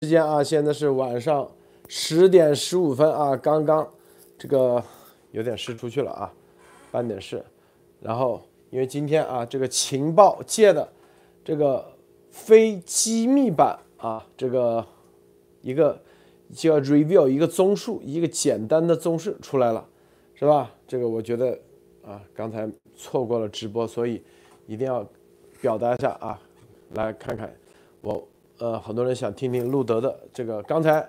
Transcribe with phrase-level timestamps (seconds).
[0.00, 1.50] 时间啊，现在是晚上
[1.88, 3.84] 十点十五分啊，刚刚
[4.38, 4.80] 这个
[5.32, 6.32] 有点事出去了啊，
[6.92, 7.44] 办点事，
[8.00, 8.40] 然后
[8.70, 10.88] 因为今天啊，这个情报界的
[11.44, 11.84] 这个
[12.30, 14.86] 非机密版啊，这个
[15.62, 16.00] 一个
[16.54, 19.84] 叫 review 一个综述，一个简单的综述出来了，
[20.36, 20.72] 是吧？
[20.86, 21.58] 这个我觉得
[22.06, 24.22] 啊，刚才错过了直播，所以
[24.68, 25.04] 一定要
[25.60, 26.40] 表达一下啊，
[26.94, 27.52] 来看看
[28.00, 28.24] 我。
[28.58, 30.60] 呃，很多人想听听路德的这个。
[30.64, 31.08] 刚才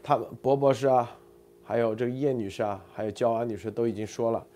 [0.00, 1.18] 他们博博士啊，
[1.64, 4.46] 还有这个叶女士啊，还有焦安女士都已经说了。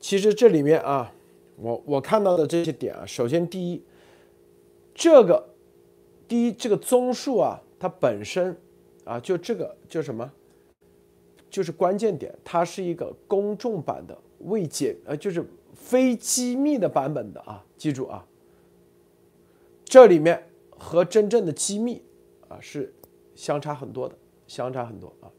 [0.00, 1.12] 其实这里面啊，
[1.56, 3.82] 我我看到的这些点啊，首先第一，
[4.94, 5.46] 这个
[6.26, 8.56] 第一这个综述啊，它本身
[9.04, 10.32] 啊，就这个就什么，
[11.50, 15.44] 就是关键点，它是一个公众版的未解呃，就是
[15.74, 18.26] 非机密的版本的啊，记住啊，
[19.84, 20.42] 这里面。
[20.82, 22.02] 和真正的机密
[22.48, 22.92] 啊是
[23.36, 24.16] 相差很多的，
[24.48, 25.30] 相差很多啊，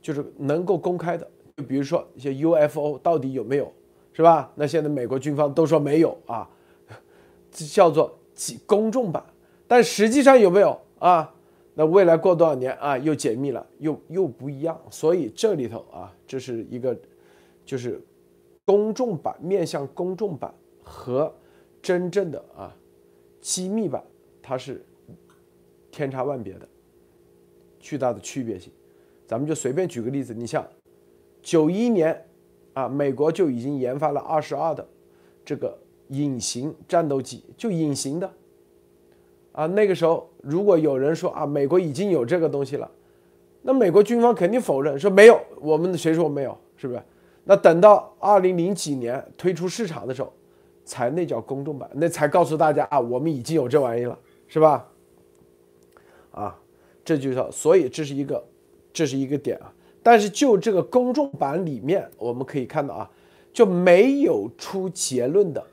[0.00, 3.72] 就是能够公开的，就比如说一些 UFO 到底有没有，
[4.12, 4.52] 是吧？
[4.54, 6.48] 那现在美国军方都说没有啊，
[7.50, 8.16] 叫做
[8.64, 9.24] 公众版，
[9.66, 11.34] 但实际上有没有啊？
[11.74, 16.96] 那未来过多少年啊又解密了，又又不一样，所以这里头啊这是一个
[17.66, 18.00] 就是
[18.64, 21.34] 公众版面向公众版和
[21.82, 22.72] 真正的啊
[23.40, 24.02] 机密版。
[24.46, 24.84] 它是
[25.90, 26.68] 天差万别的，
[27.80, 28.70] 巨大的区别性。
[29.26, 30.62] 咱们就随便举个例子，你像
[31.40, 32.26] 九一年
[32.74, 34.86] 啊，美国就已经研发了二十二的
[35.46, 35.78] 这个
[36.08, 38.30] 隐形战斗机，就隐形的
[39.52, 39.64] 啊。
[39.64, 42.90] 那个时候，如果有人说啊，美国已经有这个东西了，
[43.62, 45.40] 那美国军方肯定否认，说没有。
[45.58, 46.54] 我们谁说没有？
[46.76, 47.02] 是不是？
[47.44, 50.30] 那等到二零零几年推出市场的时候，
[50.84, 54.18] 才那叫公众版，那才告诉大家啊，我们已经有这玩意了。
[54.48, 54.90] 是吧？
[56.30, 56.58] 啊，
[57.04, 58.44] 这就叫，所以这是一个，
[58.92, 59.72] 这是一个点啊。
[60.02, 63.10] 但是就这个公众版里面，我们可以看到啊，
[63.52, 65.64] 就没有出结论的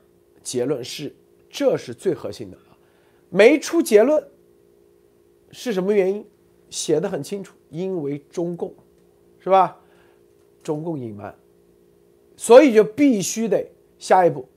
[0.42, 1.14] 结论是，
[1.50, 2.76] 这是最核心的啊，
[3.28, 4.22] 没出结论
[5.50, 6.24] 是什么原因？
[6.70, 8.74] 写的很清楚，因为中共，
[9.38, 9.78] 是吧？
[10.62, 11.34] 中共隐瞒，
[12.34, 13.66] 所以就必须得
[13.98, 14.48] 下一步，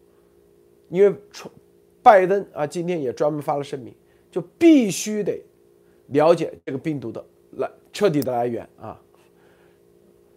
[0.88, 1.14] 因为
[2.02, 3.94] 拜登啊，今天也专门发了声明。
[4.36, 5.42] 就必须得
[6.08, 9.00] 了解这个病毒的来彻底的来源啊，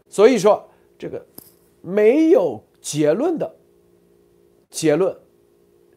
[0.09, 0.65] 所以说
[0.97, 1.21] 这个
[1.81, 3.57] 没有结论的
[4.71, 5.13] 结论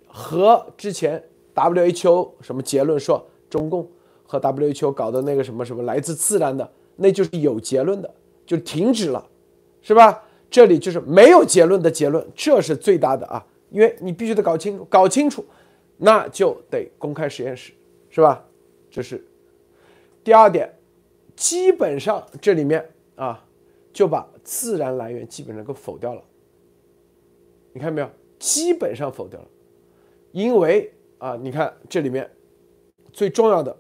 [0.08, 1.24] 和之前
[1.54, 3.88] WHO 什么结论说中共
[4.26, 8.12] 和 WHO 搞的那个什么什么来自自然的，那就是有结论的，
[8.48, 9.24] 就停止了，
[9.84, 10.24] 是吧？
[10.50, 15.46] 这里就是没有结论的结论，这是最大的啊，因为你必须得搞清楚，搞清楚，
[15.98, 17.72] 那就得公开实验室。
[18.12, 18.46] 是吧？
[18.92, 19.26] 这是
[20.24, 20.70] 第二点，
[21.36, 23.44] 基本上这里面啊，
[23.94, 26.22] 就把自然来源基本上给否掉了。
[27.72, 28.10] 你看没有？
[28.38, 29.48] 基本上否掉了，
[30.32, 32.30] 因为啊，你看这里面
[33.14, 33.76] 最重要的，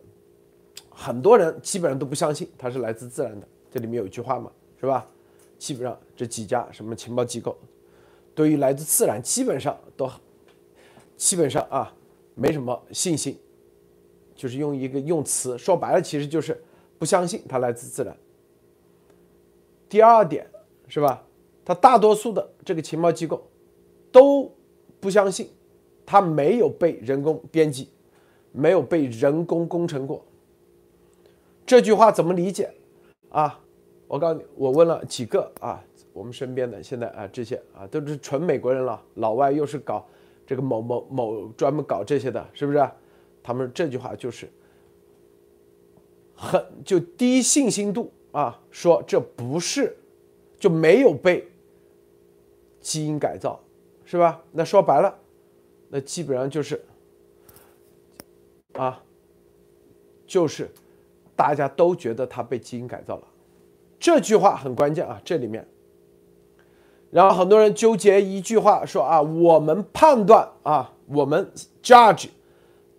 [0.89, 3.45] 很多人基本上都不相信它是来自自然的。
[3.69, 5.05] 这里面有一句话嘛，是吧？
[5.57, 7.57] 基本上这几家什么情报机构，
[8.33, 10.09] 对于来自自然基本上都
[11.17, 11.93] 基本上啊
[12.33, 13.37] 没什么信心。
[14.41, 16.59] 就是用一个用词说白了，其实就是
[16.97, 18.17] 不相信它来自自然。
[19.87, 20.49] 第二点
[20.87, 21.23] 是吧？
[21.63, 23.47] 它大多数的这个情报机构
[24.11, 24.51] 都
[24.99, 25.47] 不相信
[26.07, 27.89] 它没有被人工编辑，
[28.51, 30.25] 没有被人工工程过。
[31.63, 32.73] 这句话怎么理解
[33.29, 33.59] 啊？
[34.07, 40.03] 我告诉你，我问了几个啊，我们身边的现在啊这些啊都是纯美国人了，老外又是搞
[40.47, 42.89] 这个某某某专门搞这些的，是不是？
[43.43, 44.49] 他们这句话就是
[46.35, 49.97] 很就低信心度啊，说这不是
[50.59, 51.47] 就没有被
[52.79, 53.59] 基因改造，
[54.05, 54.43] 是吧？
[54.51, 55.19] 那说白了，
[55.89, 56.83] 那基本上就是
[58.73, 59.03] 啊，
[60.25, 60.69] 就是
[61.35, 63.27] 大家都觉得他被基因改造了。
[63.99, 65.67] 这句话很关键啊，这里面，
[67.11, 71.51] 然后很多人纠结一句话说啊，我们判断啊，我们
[71.83, 72.29] judge。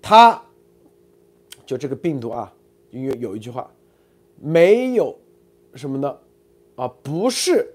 [0.03, 0.43] 它
[1.65, 2.53] 就这个病毒啊，
[2.91, 3.73] 因为有一句话，
[4.37, 5.17] 没有
[5.77, 6.19] 什么呢？
[6.75, 7.73] 啊，不是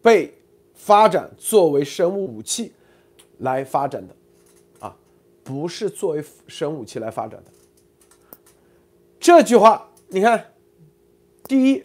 [0.00, 0.32] 被
[0.72, 2.72] 发展作为生物武器
[3.38, 4.16] 来发展的，
[4.80, 4.96] 啊，
[5.44, 7.50] 不是作为生物武器来发展的。
[9.20, 10.54] 这句话你看，
[11.44, 11.84] 第一，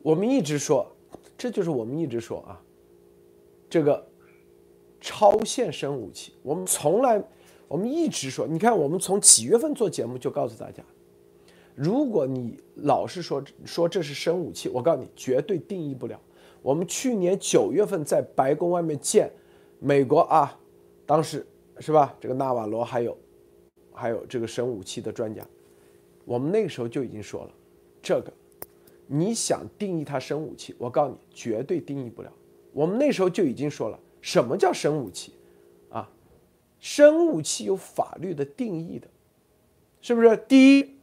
[0.00, 0.90] 我们一直说，
[1.36, 2.58] 这就是我们一直说啊，
[3.68, 4.08] 这个
[5.02, 7.22] 超限生物武器，我们从来。
[7.72, 10.84] 我们一直说，你看，我们从几月份做节目就告诉大家，
[11.74, 16.20] 如果你老是说说这是生武器，我告诉你，绝对定义不了。
[16.60, 19.32] 我们去年九月份在白宫外面见
[19.78, 20.54] 美国啊，
[21.06, 21.46] 当时
[21.78, 22.14] 是吧？
[22.20, 23.16] 这个纳瓦罗还有
[23.90, 25.42] 还有这个生武器的专家，
[26.26, 27.50] 我们那个时候就已经说了，
[28.02, 28.30] 这个
[29.06, 32.30] 你想定义它生武器，我告诉你，绝对定义不了。
[32.74, 35.32] 我们那时候就已经说了，什么叫生武器？
[36.82, 39.06] 生武器有法律的定义的，
[40.00, 40.36] 是不是？
[40.48, 40.96] 第一，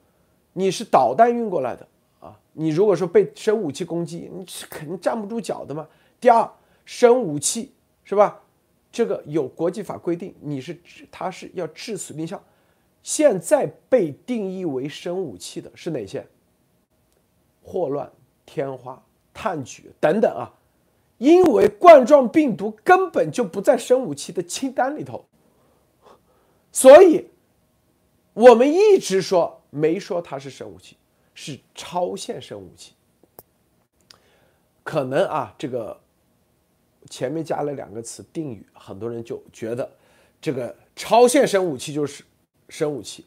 [0.52, 1.88] 你是导弹运过来的
[2.20, 2.38] 啊。
[2.52, 5.88] 你如果说被生武器攻击，你是肯定站不住脚的嘛。
[6.20, 6.52] 第二，
[6.84, 7.72] 生武器
[8.04, 8.42] 是吧？
[8.92, 10.78] 这个有国际法规定，你是
[11.10, 12.44] 它是要致死命效。
[13.02, 16.28] 现在被定义为生武器的是哪些？
[17.64, 18.12] 霍乱、
[18.46, 19.02] 天花、
[19.34, 20.54] 炭疽等等啊。
[21.20, 25.26] 因为冠状病毒根本就不在生武器的清单里头，
[26.72, 27.30] 所以
[28.34, 30.96] 我们一直说没说它是生武器。
[31.42, 32.92] 是超限生武器，
[34.84, 35.98] 可能啊，这个
[37.10, 39.90] 前面加了两个词定语，很多人就觉得
[40.42, 42.26] 这个超限生武器就是
[42.68, 43.26] 生武器。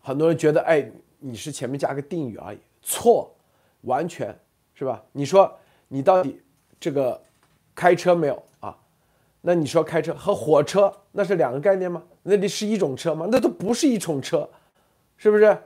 [0.00, 0.88] 很多人觉得，哎，
[1.18, 3.34] 你是前面加个定语而已，错，
[3.80, 4.38] 完全
[4.72, 5.02] 是吧？
[5.10, 5.58] 你说
[5.88, 6.40] 你到底
[6.78, 7.20] 这个
[7.74, 8.78] 开车没有啊？
[9.42, 12.04] 那你说开车和火车那是两个概念吗？
[12.22, 13.26] 那里是一种车吗？
[13.30, 14.48] 那都不是一种车，
[15.16, 15.58] 是不是？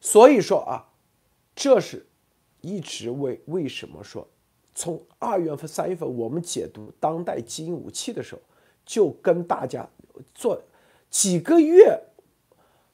[0.00, 0.86] 所以说啊，
[1.56, 2.06] 这是
[2.60, 4.28] 一直为为什么说，
[4.74, 8.40] 从二月份、三月份我们解读当代基因武器的时候，
[8.86, 9.88] 就跟大家
[10.34, 10.60] 做
[11.10, 12.00] 几个月，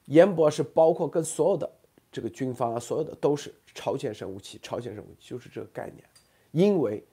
[0.05, 1.69] 严博士包括跟所有的
[2.11, 6.03] 这个军方啊，所有的都是朝鲜生武器，朝鲜生武器就是这个概念，
[6.51, 7.03] 因为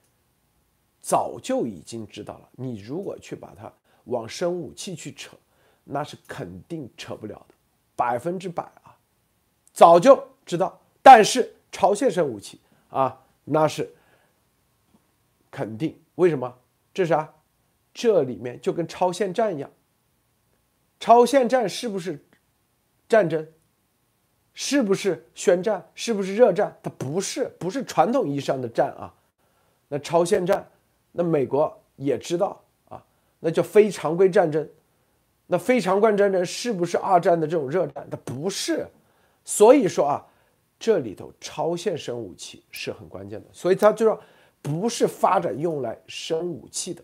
[1.01, 3.73] 早就已经知道了，你如果去把它
[4.05, 5.37] 往生武器去扯，
[5.85, 7.55] 那是肯定扯不了的，
[7.97, 8.97] 百分之百啊。
[9.73, 12.61] 早就知道，但是超限生武器
[12.91, 13.95] 啊，那是
[15.51, 15.99] 肯定。
[16.17, 16.59] 为什么？
[16.93, 17.33] 这是啊，
[17.95, 19.71] 这里面就跟超限战一样。
[20.99, 22.25] 超限战是不是
[23.09, 23.47] 战争？
[24.53, 25.89] 是不是宣战？
[25.95, 26.77] 是不是热战？
[26.83, 29.15] 它不是，不是传统意义上的战啊。
[29.87, 30.69] 那超限战，
[31.13, 33.05] 那美国也知道啊，
[33.41, 34.69] 那叫非常规战争。
[35.47, 38.07] 那非常规战争是不是二战的这种热战？
[38.11, 38.87] 它不是。
[39.45, 40.27] 所以说啊，
[40.79, 44.21] 这里头超限生武器是很关键的，所以他就说
[44.61, 47.03] 不是发展用来生武器的。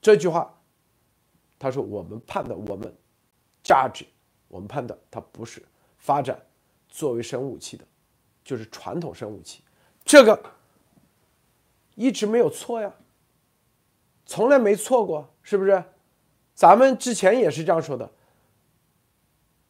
[0.00, 0.52] 这句话，
[1.58, 2.92] 他说我们判断我们
[3.62, 4.04] 价值，
[4.48, 5.62] 我们判断它不是
[5.96, 6.38] 发展
[6.88, 7.84] 作为生武器的，
[8.42, 9.62] 就是传统生武器，
[10.04, 10.38] 这个
[11.94, 12.92] 一直没有错呀，
[14.26, 15.84] 从来没错过，是不是？
[16.54, 18.10] 咱们之前也是这样说的，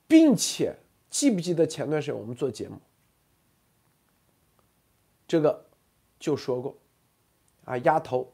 [0.07, 0.77] 并且。
[1.11, 2.77] 记不记得前段时间我们做节目，
[5.29, 5.65] 这个
[6.19, 6.77] 就说过，
[7.65, 8.33] 啊，丫头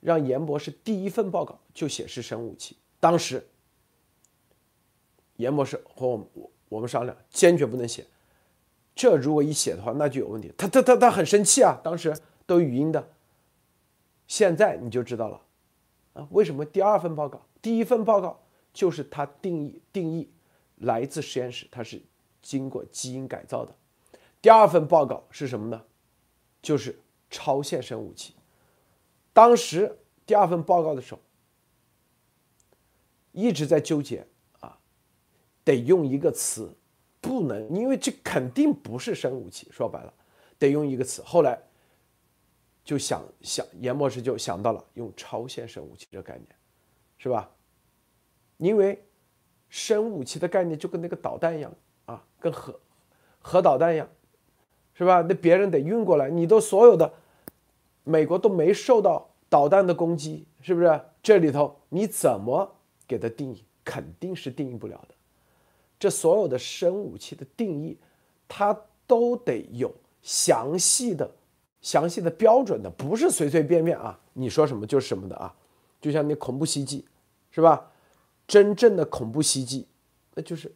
[0.00, 3.48] 让严博士第一份报告就写是生武器，当时
[5.36, 8.04] 严博士和我我我们商量，坚决不能写，
[8.96, 10.52] 这如果一写的话，那就有问题。
[10.58, 12.12] 他他他他很生气啊，当时
[12.44, 13.08] 都语音的，
[14.28, 15.42] 现在你就知道了，
[16.12, 18.40] 啊，为什么第二份报告，第一份报告
[18.72, 20.30] 就是他定义定义。
[20.82, 22.00] 来自实验室，它是
[22.40, 23.74] 经过基因改造的。
[24.40, 25.84] 第二份报告是什么呢？
[26.62, 26.96] 就是
[27.28, 28.36] 超限生武器。
[29.32, 31.20] 当时第二份报告的时候，
[33.32, 34.24] 一直在纠结
[34.60, 34.78] 啊，
[35.64, 36.72] 得用一个词，
[37.20, 39.66] 不能，因为这肯定不是生武器。
[39.72, 40.14] 说白了，
[40.60, 41.20] 得用一个词。
[41.22, 41.60] 后来
[42.88, 46.46] 就想想，严博士就想到了用超限生武器这个概念，
[47.18, 47.50] 是吧？
[48.56, 49.04] 因为。
[49.70, 51.70] 生武器的概念就跟那个导弹一样
[52.06, 52.80] 啊，跟核
[53.38, 54.08] 核导弹一样，
[54.94, 55.20] 是吧？
[55.28, 57.12] 那别人得运过来，你都所有的
[58.02, 60.98] 美国都没受到导弹的攻击，是不是？
[61.22, 62.76] 这里头你怎么
[63.06, 63.62] 给它定义？
[63.84, 65.14] 肯定是定义不了的。
[65.98, 67.98] 这所有的生武器的定义，
[68.48, 68.74] 它
[69.06, 69.92] 都得有
[70.22, 71.30] 详细的、
[71.80, 75.54] 详细的标准的，不是随随便便啊，你说什么就是什么的啊。
[76.00, 77.04] 就像那恐怖袭击，
[77.50, 77.90] 是吧？
[78.46, 79.86] 真正的恐怖袭击，
[80.34, 80.72] 那就是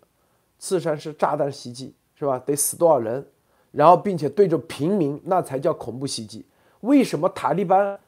[0.58, 2.38] 刺杀式炸弹袭击，是吧？
[2.38, 3.26] 得死多少人？
[3.70, 6.44] 然后并且对着平民，那才叫恐怖袭击。
[6.80, 7.98] 为什么塔利班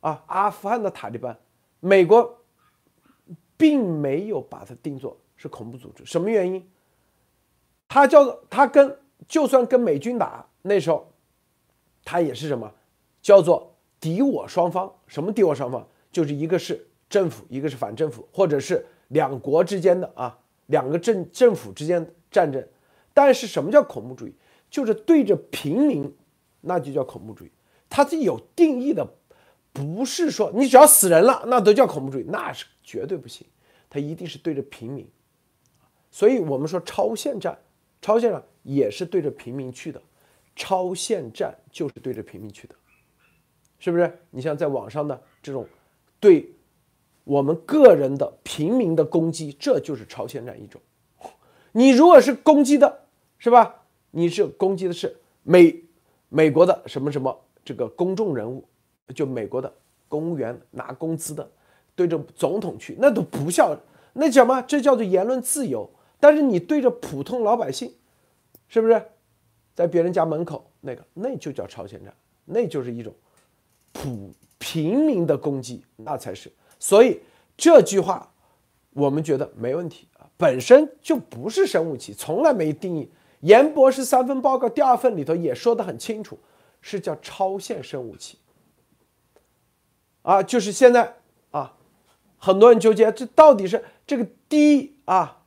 [0.00, 1.36] 啊，阿富汗的塔利班，
[1.80, 2.38] 美国
[3.56, 6.04] 并没有把它定作是恐怖组织？
[6.04, 6.64] 什么原因？
[7.88, 11.11] 他叫做他跟就算跟美军打那时候，
[12.04, 12.72] 他也是什么？
[13.20, 14.92] 叫做敌我双方。
[15.06, 15.86] 什么敌我双方？
[16.10, 18.86] 就是一个是政府，一个是反政府，或者是。
[19.08, 22.66] 两国之间的啊，两个政政府之间战争，
[23.12, 24.32] 但是什么叫恐怖主义？
[24.70, 26.16] 就是对着平民，
[26.62, 27.50] 那就叫恐怖主义。
[27.90, 29.06] 它是有定义的，
[29.70, 33.46] 不是说你只要死人了，那都叫恐怖主义，那是绝对不行。
[33.90, 35.06] 它一定是对着平民。
[36.10, 37.58] 所以我们说超限战，
[38.00, 40.00] 超限战也是对着平民去的，
[40.54, 42.74] 超限战就是对着平民去的，
[43.78, 44.18] 是不是？
[44.30, 45.66] 你像在网上的这种
[46.20, 46.52] 对
[47.24, 50.80] 我们个人的平民的攻击，这就是超限战一种。
[51.72, 53.00] 你如果是攻击的，
[53.38, 53.82] 是吧？
[54.10, 55.82] 你是攻击的是美
[56.28, 58.64] 美国的什么什么这个公众人物，
[59.14, 59.72] 就美国的
[60.08, 61.50] 公务员拿工资的，
[61.94, 63.74] 对着总统去，那都不叫
[64.12, 64.60] 那叫什么？
[64.62, 65.88] 这叫做言论自由。
[66.20, 67.94] 但是你对着普通老百姓，
[68.68, 69.02] 是不是
[69.74, 72.14] 在别人家门口那个，那就叫超限战，
[72.44, 73.14] 那就是一种
[73.92, 76.52] 普平民的攻击，那才是。
[76.78, 77.20] 所以
[77.56, 78.32] 这句话
[78.92, 83.10] 我们觉得没问题啊，本身就不是生物武器，从来没定义。
[83.40, 86.38] 严博士三份报告第二份里头也说得很清楚，
[86.80, 88.38] 是叫超限生物武器。
[90.22, 91.16] 啊，就是现在
[91.50, 91.76] 啊，
[92.36, 95.42] 很多人纠结这到底是这个低啊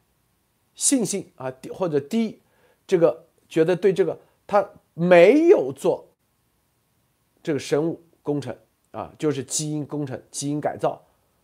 [0.73, 2.41] 信心啊低或者低
[2.85, 6.07] 这个觉得对这个他没有做
[7.43, 8.55] 这个生物工程
[8.91, 11.01] 啊，就是基因工程、基因改造，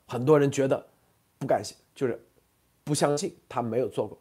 [0.08, 0.88] 很多人觉得
[1.38, 2.20] 不敢信，就是
[2.84, 4.18] 不相信他没有做过。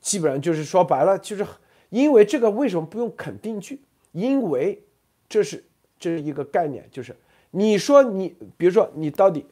[0.00, 1.46] 基本上就是说白了，就是
[1.90, 3.80] 因为这个为什么不用肯定句？
[4.12, 4.82] 因为
[5.28, 5.64] 这是
[5.98, 7.16] 这是一个概念，就是
[7.50, 9.46] 你说你，比如说你到底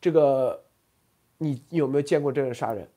[0.00, 0.64] 这个
[1.38, 2.88] 你有没有见过这人杀人？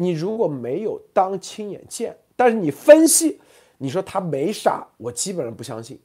[0.00, 3.40] 你如果没有当亲眼见，但是你分析，
[3.78, 6.00] 你说他没杀，我基本上不相信，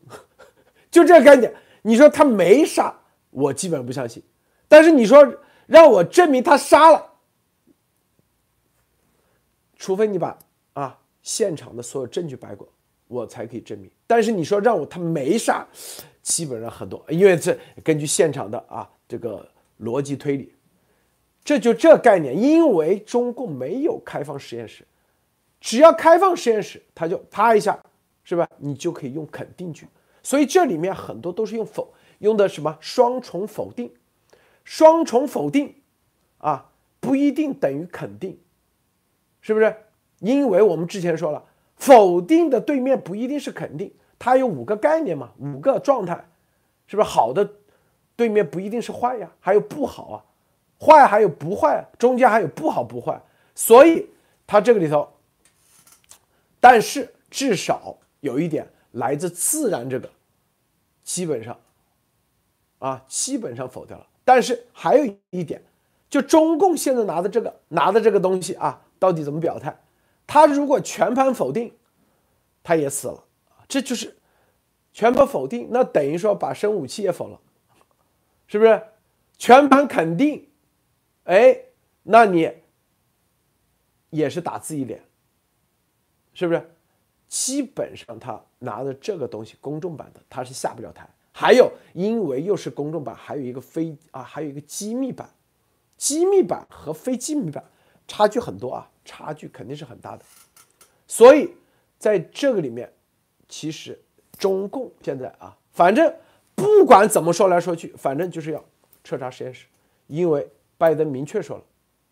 [0.89, 1.53] 就这个概念。
[1.83, 2.91] 你说他没杀，
[3.29, 4.23] 我基本上不相信，
[4.67, 5.23] 但是你说
[5.67, 7.11] 让我证明他杀了。
[9.77, 10.39] 除非你把
[10.73, 12.67] 啊现场的所有证据摆过，
[13.07, 13.91] 我才可以证明。
[14.07, 15.67] 但是你说让我他没杀，
[16.23, 19.47] 基本上很多，因为这根据现场的啊这个
[19.81, 20.51] 逻辑推理，
[21.43, 22.39] 这就这概念。
[22.39, 24.85] 因为中共没有开放实验室，
[25.59, 27.77] 只要开放实验室，他就啪一下，
[28.23, 28.47] 是吧？
[28.57, 29.87] 你就可以用肯定句。
[30.21, 33.91] 所以这里面很多都是用否用的什么双重否定，
[34.63, 35.75] 双重否定
[36.37, 36.69] 啊
[36.99, 38.37] 不一定等于肯定。
[39.41, 39.75] 是不是？
[40.19, 41.43] 因为我们之前说了，
[41.75, 46.25] 否定的对面不一定是肯定，它有五个概念嘛，五个状态，
[46.87, 47.09] 是不是？
[47.09, 47.55] 好的
[48.15, 50.23] 对面不一定是坏呀，还有不好啊，
[50.83, 53.21] 坏还有不坏，中间还有不好不坏，
[53.55, 54.07] 所以
[54.45, 55.07] 它这个里头，
[56.59, 60.09] 但是至少有一点来自自然这个，
[61.03, 61.57] 基本上
[62.79, 64.05] 啊，基本上否掉了。
[64.25, 65.61] 但是还有一点，
[66.09, 68.81] 就中共现在拿的这个拿的这个东西啊。
[68.99, 69.77] 到底怎么表态？
[70.25, 71.73] 他如果全盘否定，
[72.63, 73.25] 他也死了
[73.67, 74.15] 这就是
[74.93, 77.37] 全盘否定，那等于说把生武器也否了，
[78.47, 78.81] 是不是？
[79.37, 80.47] 全盘肯定，
[81.23, 81.57] 哎，
[82.03, 82.51] 那你
[84.09, 85.03] 也是打自己脸，
[86.33, 86.69] 是不是？
[87.27, 91.09] 基本上他拿的这个东西，公众版的他是下不了台。
[91.31, 95.29] 还有，因为又是公众版，还有一个非啊，还有一个机密版，
[95.97, 97.63] 机密版和非机密版
[98.07, 98.89] 差距很多啊。
[99.05, 100.23] 差距肯定是很大的，
[101.07, 101.53] 所以
[101.99, 102.89] 在这个里面，
[103.49, 104.01] 其实
[104.37, 106.15] 中共现在啊，反正
[106.55, 108.63] 不管怎么说来说去，反正就是要
[109.03, 109.67] 彻查实验室，
[110.07, 110.47] 因为
[110.83, 111.63] 拜登明确说了，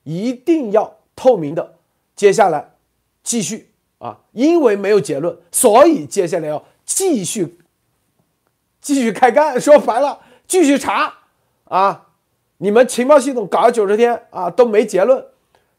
[0.04, 1.76] 一定要透明的。
[2.16, 2.76] 接下来
[3.22, 7.58] 继续啊，因为没有结论，所以接下来要继续
[8.80, 9.60] 继续开干。
[9.60, 11.14] 说白了，继续查
[11.66, 12.08] 啊，
[12.58, 15.26] 你们情报系统搞了九十天啊，都没结论。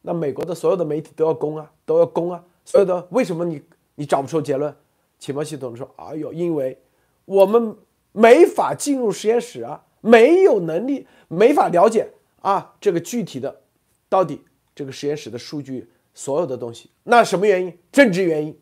[0.03, 2.45] 那美国的所有的媒体都要攻啊，都要攻啊！
[2.65, 3.63] 所有的为什么你
[3.95, 4.75] 你找不出结论？
[5.19, 6.77] 情报系统说：“哎呦，因为
[7.25, 7.77] 我们
[8.11, 12.09] 没法进入实验室啊，没有能力，没法了解
[12.43, 13.63] 啊，这个具体的
[14.09, 14.45] 到底
[14.75, 17.79] 这个实验室的数据，所有的东西，那什么原因？
[17.91, 18.61] 政治原因，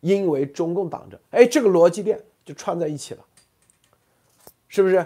[0.00, 3.24] 因为中共挡着，哎，这个逻辑链就串在一起了，
[4.68, 5.04] 是不是？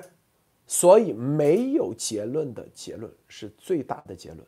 [0.67, 4.41] 所以没有结论的结论是最大的结论。”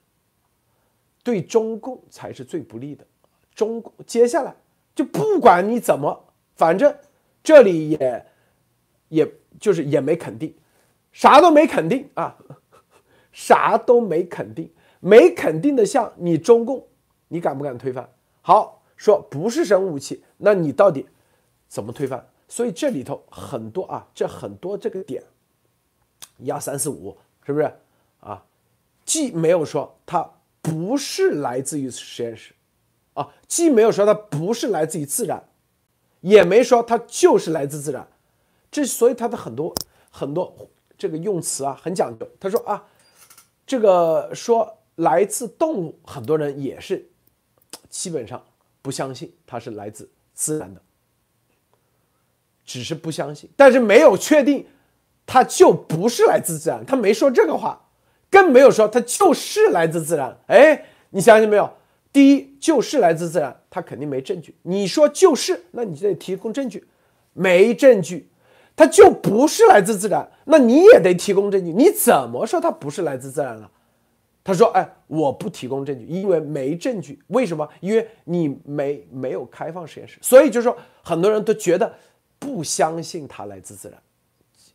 [1.23, 3.07] 对中共才是最不利的。
[3.55, 4.55] 中共接下来
[4.95, 6.95] 就不管你怎么，反正
[7.43, 8.27] 这里也
[9.09, 10.55] 也就是也没肯定，
[11.13, 12.37] 啥都没肯定啊，
[13.35, 16.87] 啥都没肯定，没肯定的像你中共，
[17.29, 18.09] 你敢不敢推翻？
[18.41, 21.07] 好说不是生物武器，那你到底
[21.69, 22.27] 怎么推翻？
[22.49, 25.23] 所以这里头很多啊，这很多这个点，
[26.39, 27.71] 一二三四五，是不是
[28.21, 28.45] 啊？
[29.05, 30.31] 既没有说它。
[30.65, 32.55] 不是来自于实验室，
[33.13, 35.47] 啊，既没有说它不是来自于自然，
[36.23, 38.09] 也没说它就是来自自然。
[38.71, 39.75] 这所以它的很多
[40.11, 42.27] 很多这个用词啊很讲究。
[42.41, 42.83] 他说啊，
[43.67, 47.09] 这个说来自动物，很多人也是
[47.89, 48.45] 基本上
[48.83, 50.81] 不相信它是来自自然的，
[52.65, 54.67] 只是不相信，但是没有确定
[55.27, 56.85] 它就不是来自自然。
[56.85, 57.81] 他没说这个话。
[58.31, 61.73] 更没有说它就是来自自然，哎，你相信没有？
[62.13, 64.57] 第一就是来自自然，它肯定没证据。
[64.63, 66.85] 你说就是，那你就得提供证据，
[67.33, 68.29] 没证据，
[68.77, 71.73] 它就不是来自自然，那你也得提供证据。
[71.73, 73.71] 你怎么说它不是来自自然了？
[74.43, 77.23] 他说，哎，我不提供证据，因为没证据。
[77.29, 77.67] 为什么？
[77.81, 81.95] 因为你没没有开放实验室，所以就是说，很多人都觉得
[82.39, 83.99] 不相信它来自自然，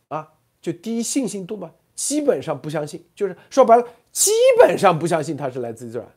[0.08, 0.28] 啊，
[0.60, 1.70] 就低信心度嘛。
[1.94, 6.08] 基本上不相信，就是说白了，基本上不相信它是来自自然，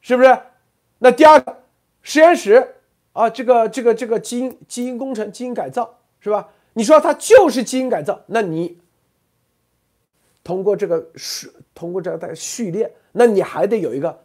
[0.00, 0.38] 是不是？
[0.98, 1.62] 那第二个
[2.02, 2.76] 实验室
[3.12, 6.48] 啊，这个这个这个基因基因工程、基因改造，是吧？
[6.74, 8.78] 你说它就是基因改造，那你
[10.44, 14.22] 通过这个序，通过这个在序列，那你还得有一个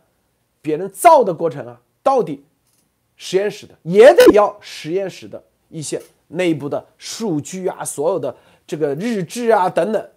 [0.62, 1.82] 别人造的过程啊。
[2.01, 2.46] 到底
[3.18, 8.34] 实验室的也得要实验室的一些内部的数据啊，所有的
[8.66, 10.10] 这个日志啊等等。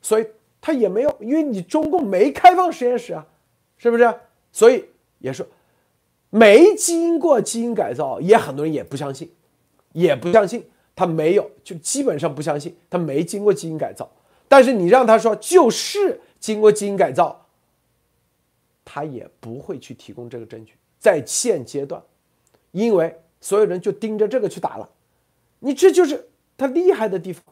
[0.00, 0.26] 所以
[0.60, 3.26] 他也没有，因为你中共没开放实验室啊，
[3.76, 4.14] 是不是？
[4.52, 4.86] 所以
[5.18, 5.46] 也是
[6.30, 9.30] 没经过基因改造，也很多人也不相信，
[9.92, 14.10] 也不相信他没有，就基本上不相信他没经过基因改造。
[14.48, 17.46] 但是你让他说就是经过基因改造，
[18.84, 22.02] 他也不会去提供这个证据，在现阶段，
[22.72, 24.88] 因为所有人就盯着这个去打了，
[25.60, 27.42] 你这就是他厉害的地方。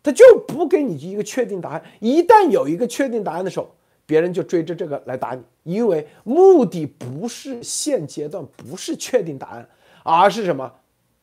[0.00, 3.74] 他就不给你一个确定答案，一旦有一个确定答案的时候，
[4.06, 5.42] 别人就追着这个来打你，
[5.74, 9.68] 因为目的不是现阶段不是确定答案，
[10.04, 10.72] 而是什么？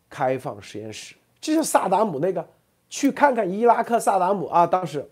[0.07, 1.15] 开放实验室。
[1.39, 2.47] 就像萨达姆那个，
[2.89, 5.09] 去看看伊拉克萨达姆啊，当时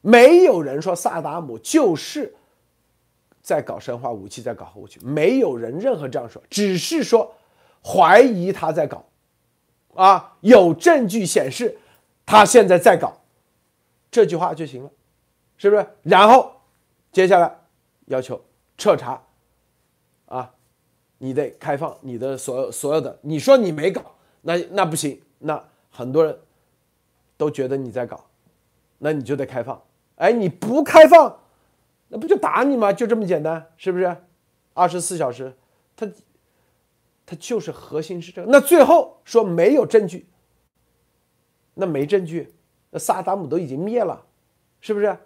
[0.00, 2.34] 没有人说萨达姆就是
[3.42, 7.34] 在搞生化武器，在搞核武器，没有人任何这样说，只是说
[7.84, 9.04] 怀疑他在搞，
[9.94, 11.78] 啊，有证据显示。
[12.26, 13.12] 他现在在搞
[14.08, 14.90] 这句话就行了，
[15.56, 15.84] 是不是？
[16.04, 16.52] 然后
[17.10, 17.58] 接下来
[18.06, 18.40] 要求
[18.78, 19.20] 彻查，
[20.26, 20.54] 啊，
[21.18, 23.18] 你得开放你的所有所有的。
[23.22, 26.38] 你说你没搞，那那不行，那很多人
[27.36, 28.26] 都觉得你在搞，
[28.98, 29.82] 那你就得开放。
[30.16, 31.40] 哎，你不开放，
[32.08, 32.92] 那不就打你吗？
[32.92, 34.16] 就这么简单，是不是？
[34.74, 35.54] 二十四小时，
[35.96, 36.06] 他
[37.26, 38.50] 他就是核心是这个。
[38.50, 40.26] 那最后说没有证据。
[41.74, 42.52] 那没证据，
[42.90, 44.26] 那萨达姆都已经灭了，
[44.80, 45.16] 是不是？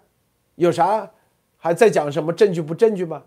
[0.55, 1.11] 有啥
[1.57, 3.23] 还在讲什么证据不证据吗？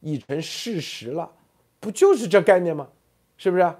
[0.00, 1.32] 已成事实了，
[1.80, 2.88] 不就是这概念吗？
[3.38, 3.74] 是不是？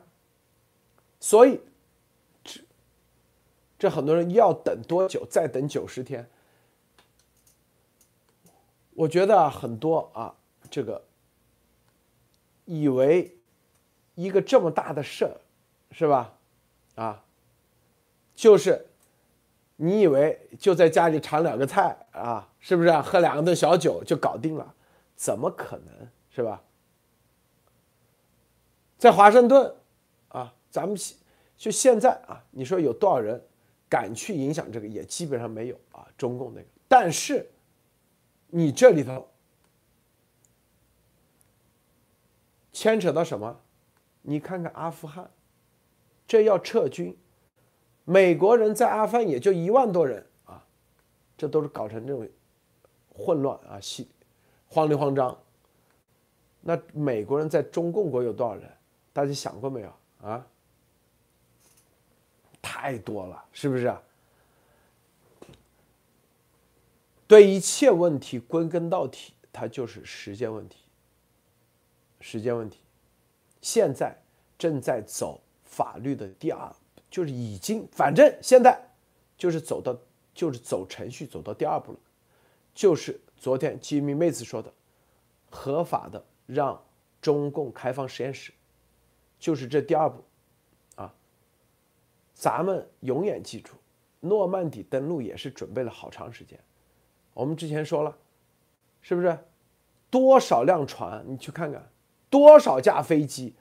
[1.20, 1.60] 所以，
[2.44, 2.60] 这
[3.78, 5.26] 这很多人要等多久？
[5.30, 6.28] 再等九十天。
[8.94, 10.34] 我觉得很多啊，
[10.70, 11.04] 这个
[12.64, 13.36] 以为
[14.14, 15.40] 一个这么大的事儿，
[15.90, 16.34] 是吧？
[16.94, 17.22] 啊。
[18.34, 18.86] 就是
[19.76, 22.92] 你以为就在家里尝两个菜啊，是不是？
[23.00, 24.74] 喝两个顿小酒就搞定了？
[25.14, 26.62] 怎么可能是吧？
[28.98, 29.74] 在华盛顿，
[30.70, 31.16] 咱们现
[31.56, 33.42] 就现在啊，你说有多少人
[33.88, 34.86] 敢去影响这个？
[34.86, 36.66] 也基本上没有啊，中共那个。
[36.86, 37.50] 但是
[38.48, 39.26] 你这里头
[42.72, 43.60] 牵扯到什么？
[44.20, 45.30] 你看看阿富汗，
[46.26, 47.16] 这要撤军。
[48.04, 50.62] 美国人在阿富汗也就一万多人啊，
[51.38, 52.28] 这都是搞成这种
[53.08, 54.08] 混乱啊，西
[54.68, 55.36] 慌里慌张。
[56.60, 58.70] 那美国人在中共国有多少人？
[59.12, 60.46] 大家想过没有啊？
[62.68, 63.96] 太多了，是不是？
[67.28, 70.78] 对一切问题归根到底，它就是时间问题。
[72.20, 72.80] 时间问题，
[73.60, 74.16] 现在
[74.58, 76.74] 正在走法律的第二。
[77.08, 78.76] 就是已经，反正现在
[79.38, 79.96] 就是走到，
[80.34, 81.98] 就是走程序走到第二步了，
[82.74, 84.70] 就是昨天吉米妹子说的，
[85.48, 86.82] 合法的让
[87.22, 88.52] 中共开放实验室，
[89.38, 90.22] 就是这第二步，
[92.36, 93.72] 咱们永远记住，
[94.20, 96.60] 诺曼底登陆也是准备了好长时间，
[97.32, 98.14] 我们之前说了，
[99.00, 99.38] 是不是？
[100.10, 101.90] 多少辆船，你去看看，
[102.28, 103.54] 多少架飞机，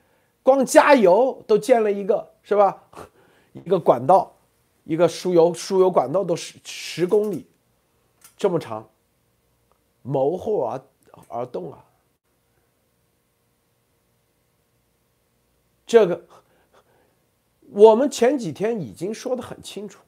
[0.44, 2.84] 光加油都建了一个，是吧？
[3.54, 4.36] 一个管道，
[4.84, 7.48] 一个输油输油管道都十十公里，
[8.36, 8.90] 这么长，
[10.02, 10.82] 谋后而
[11.30, 11.86] 而动啊，
[15.88, 16.26] 这个
[17.72, 20.02] 我们前几天已经说的很清楚，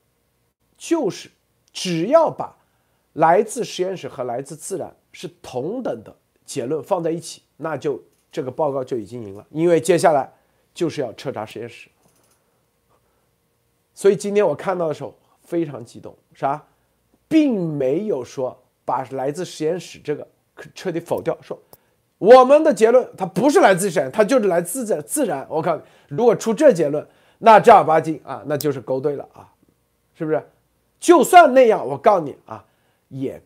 [0.77, 1.29] 就是
[1.73, 2.55] 只要把
[3.13, 6.15] 来自实验室和来自自然是同等的
[6.45, 10.31] 结论放在一起，那就这个报告就已经赢了，因为接下来
[10.73, 11.89] 就是要彻查实验室。
[13.93, 16.63] 所以今天我看到的时候非常激动，啥，
[17.27, 20.27] 并没有说把来自实验室这个
[20.75, 21.59] 彻底否掉，说
[22.19, 25.45] 我们的结论它不是来自实验，它就是来自自自然。
[25.49, 27.05] 我靠，如果出这结论，
[27.39, 29.53] 那正儿八经啊，那就是勾兑了啊，
[30.15, 30.43] 是不是？
[30.99, 32.65] 就算那样，我告诉你啊，
[33.09, 33.41] 也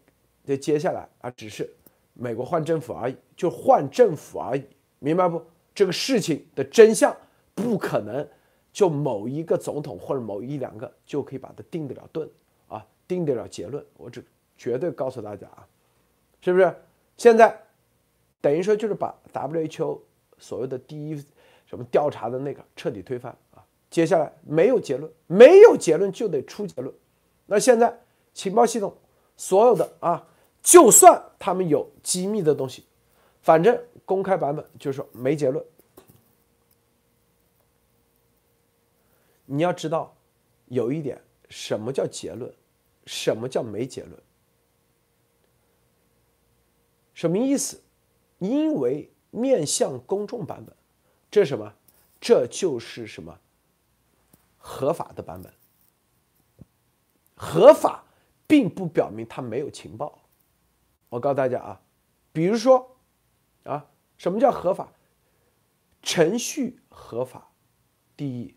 [0.45, 1.69] 这接下来啊，只是
[2.13, 4.63] 美国换政府而已，就换政府而已，
[4.99, 5.41] 明白不？
[5.73, 7.15] 这个事情的真相
[7.55, 8.27] 不可能。
[8.73, 12.29] 就某一个总统或者某一两个就可以把它定得了顿
[12.69, 13.85] 啊，定得了结论。
[13.97, 14.23] 我只
[14.57, 15.67] 绝对告诉大家啊，
[16.39, 16.73] 是不是？
[17.17, 17.53] 现在
[18.39, 19.99] 等于说就是把 WHO
[20.37, 21.21] 所谓的第一
[21.65, 23.35] 什么调查的那个彻底推翻。
[23.91, 26.91] 接下来没有结论，没有结论就得出结论。
[27.45, 27.99] 那现在
[28.33, 28.97] 情报系统
[29.35, 30.25] 所有的啊，
[30.63, 32.85] 就算他们有机密的东西，
[33.41, 35.63] 反正公开版本就是说没结论。
[39.45, 40.15] 你要知道，
[40.67, 42.49] 有一点，什么叫结论，
[43.05, 44.17] 什么叫没结论？
[47.13, 47.81] 什么意思？
[48.39, 50.73] 因为面向公众版本，
[51.29, 51.73] 这是什么？
[52.21, 53.37] 这就是什么？
[54.61, 55.51] 合法的版本。
[57.35, 58.05] 合法
[58.47, 60.19] 并不表明它没有情报。
[61.09, 61.81] 我告诉大家啊，
[62.31, 62.95] 比如说，
[63.63, 63.85] 啊，
[64.17, 64.87] 什么叫合法？
[66.01, 67.49] 程序合法，
[68.15, 68.55] 第一。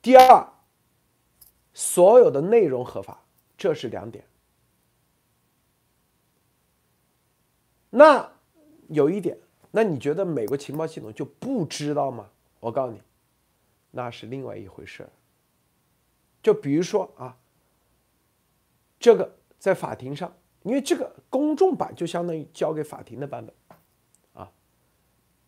[0.00, 0.48] 第二，
[1.74, 3.24] 所有的内容合法，
[3.56, 4.24] 这是两点。
[7.90, 8.30] 那
[8.88, 9.38] 有一点，
[9.70, 12.30] 那你觉得美国情报系统就不知道吗？
[12.60, 13.02] 我告诉你，
[13.90, 15.10] 那是另外一回事儿
[16.42, 17.36] 就比如说啊，
[18.98, 23.54] 这个在法庭上，因为这个公众版就相当于交给法庭的版本
[24.34, 24.50] 啊。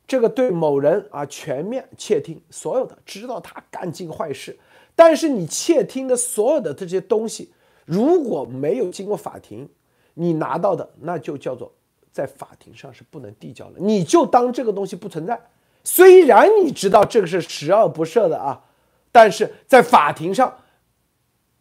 [0.07, 4.59] 这个对某人啊全面窃听，所有的知道他干尽坏事，
[4.96, 7.53] 但是你窃听的所有的这些东西，
[7.85, 9.68] 如果没有经过法庭，
[10.14, 11.72] 你拿到的那就叫做
[12.11, 15.40] 在法庭上是不能递交的，你就当这个东西不存在。
[15.85, 18.64] 虽然你知道这个是十恶不赦的啊，
[19.12, 20.55] 但是在法庭上，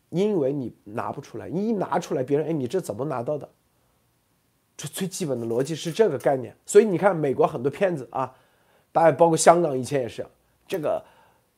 [0.10, 3.50] 因为你拿不出来，你一拿出来，别人哎，你这怎么拿到的？
[4.76, 8.34] 这最基本的逻辑是这个概念，所以你看美国很多骗子啊，
[8.92, 10.26] 大概包括香港以前也是，
[10.68, 11.04] 这个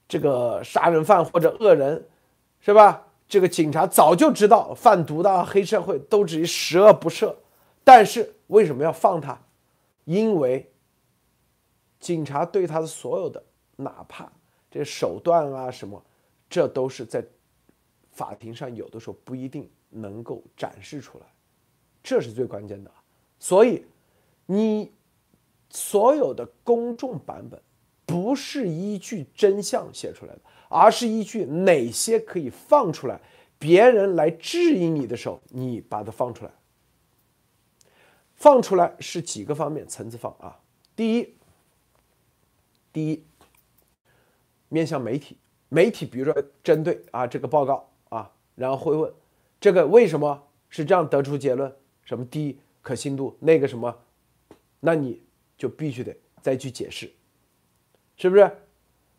[0.07, 2.07] 这个杀人犯或者恶人，
[2.59, 3.07] 是吧？
[3.27, 7.33] 这个警察早就知道贩毒的黑社会都只十恶不赦，
[7.83, 9.39] 但是为什么要放他？
[10.03, 10.69] 因为
[11.99, 13.41] 警察对他的所有的
[13.77, 14.29] 哪怕
[14.69, 16.03] 这手段啊什么，
[16.49, 17.23] 这都是在
[18.11, 21.25] 法庭上有的时候不一定能够展示出来，
[22.03, 22.91] 这是最关键的。
[23.39, 23.83] 所以，
[24.45, 24.91] 你
[25.69, 27.59] 所有的公众版本
[28.05, 33.19] 不是依据真相写出来的，而是依据哪些可以放出来，
[33.57, 36.51] 别人来质疑你的时候，你把它放出来。
[38.35, 40.59] 放出来是几个方面层次放啊？
[40.95, 41.35] 第一，
[42.91, 43.23] 第一，
[44.67, 45.37] 面向媒体，
[45.69, 47.90] 媒体比如说针对啊这个报告，
[48.61, 49.11] 然后会问
[49.59, 51.75] 这个为什么是这样得出结论？
[52.03, 52.59] 什么第一？
[52.83, 53.95] 可信度那个什么，
[54.79, 55.21] 那你
[55.55, 57.11] 就必须得再去解释，
[58.15, 58.51] 是不是？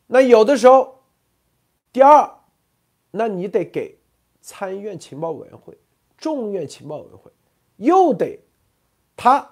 [0.08, 1.04] 那有的时候，
[1.92, 2.28] 第二，
[3.12, 3.96] 那你得给
[4.40, 5.78] 参议院情报委员会、
[6.18, 7.30] 众议院情报委员会，
[7.76, 8.40] 又得，
[9.16, 9.48] 他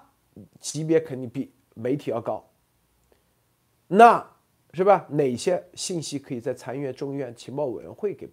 [0.59, 2.45] 级别肯定比媒体要高，
[3.87, 4.29] 那
[4.73, 5.07] 是吧？
[5.09, 8.29] 哪些信息可以在参议院、众议院情报委员会给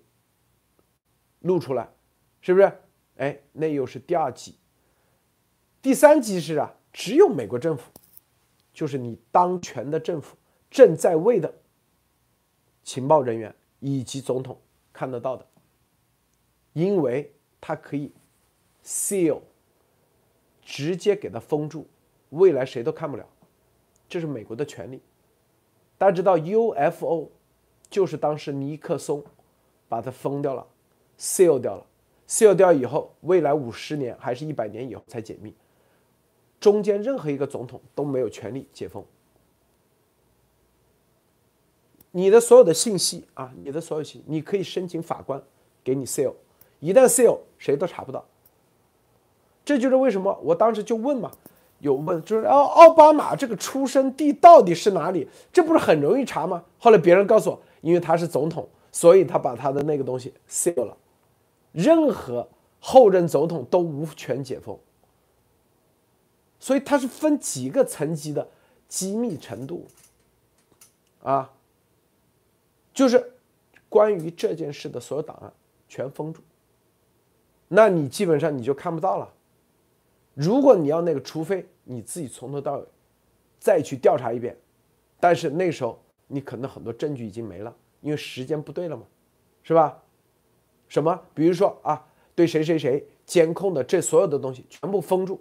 [1.40, 1.88] 露出来，
[2.40, 2.72] 是不是？
[3.16, 4.56] 哎，那又是第二级。
[5.80, 7.90] 第三级是啊，只有美国政府，
[8.72, 10.36] 就是你当权的政府
[10.70, 11.52] 正在位的
[12.82, 14.60] 情报人员以及总统
[14.92, 15.46] 看得到的，
[16.72, 18.12] 因为他可以
[18.84, 19.40] seal，
[20.62, 21.86] 直接给他封住，
[22.30, 23.28] 未来谁都看不了，
[24.08, 25.00] 这是美国的权利。
[25.96, 27.30] 大家知道 UFO，
[27.90, 29.24] 就是当时尼克松
[29.88, 30.66] 把它封掉了
[31.18, 31.84] ，seal 掉了
[32.28, 35.54] ，seal 掉以后，未来五十年还是一百年以后才解密。
[36.60, 39.04] 中间任何一个总统都没有权利解封
[42.10, 45.40] 你的所有的信息啊，你的所有信，你可以申请法官
[45.84, 46.32] 给你 seal，
[46.80, 48.24] 一旦 seal，谁都查不到。
[49.64, 51.30] 这就是为什么我当时就问嘛，
[51.80, 55.28] 有问，就是奥奥巴马这个出生地到底是哪里？
[55.52, 56.64] 这不是很容易查吗？
[56.78, 60.96] 后来别人告诉我，因为他是总统，所以他把他的那个东西 seal 了，
[61.72, 62.48] 任何
[62.80, 64.78] 后任总统都无权解封。
[66.60, 68.48] 所以它是分几个层级的
[68.88, 69.86] 机密程度，
[71.22, 71.52] 啊，
[72.92, 73.34] 就是
[73.88, 75.52] 关于这件事的所有档案
[75.88, 76.42] 全封住，
[77.68, 79.32] 那你基本上你就看不到了。
[80.34, 82.84] 如果你要那个，除非你自己从头到尾
[83.60, 84.56] 再去调查一遍，
[85.20, 89.04] 但是那时候你可能很多证据已经没了，因为时间不对了嘛，
[89.62, 90.02] 是吧？
[90.88, 91.20] 什么？
[91.34, 95.40] 比如说啊，对谁谁谁监控的这所有的东西全部封住。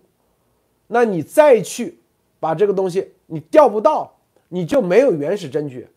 [0.87, 1.99] 那你再去
[2.39, 4.17] 把这个东西你调不到，
[4.49, 5.87] 你就没有原始证据，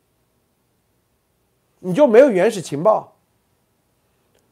[1.79, 3.17] 你就没有原始情报，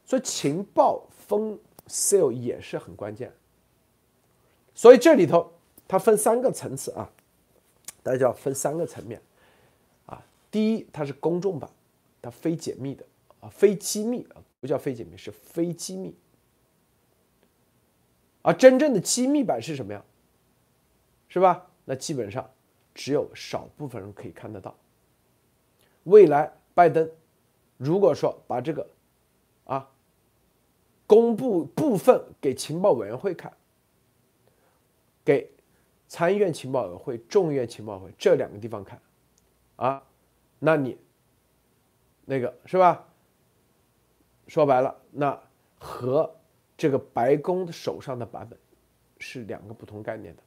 [0.05, 3.33] 所以情报封 sale 也是很关键。
[4.73, 5.51] 所以这里头
[5.87, 7.09] 它分三个层次啊，
[8.01, 9.21] 大家要分三个层面
[10.05, 10.23] 啊。
[10.49, 11.69] 第一，它是公众版，
[12.21, 13.05] 它非解密的
[13.41, 16.15] 啊，非机密啊，不叫非解密，是非机密。
[18.41, 20.03] 而真正的机密版是什么呀？
[21.27, 21.67] 是吧？
[21.85, 22.49] 那基本上
[22.93, 24.75] 只有少部分人可以看得到。
[26.03, 27.09] 未来拜登
[27.77, 28.89] 如果说把这个
[29.65, 29.91] 啊
[31.05, 33.51] 公布部分给情报委员会看，
[35.25, 35.51] 给
[36.07, 39.01] 参议院情报委员会、众议院情报委员会这两个地方看，
[39.75, 40.03] 啊，
[40.59, 40.97] 那你
[42.25, 43.08] 那个是吧？
[44.49, 45.39] 说白了，那
[45.77, 46.29] 和
[46.75, 48.59] 这个白宫的手上的版本
[49.19, 50.41] 是两个不同概念的。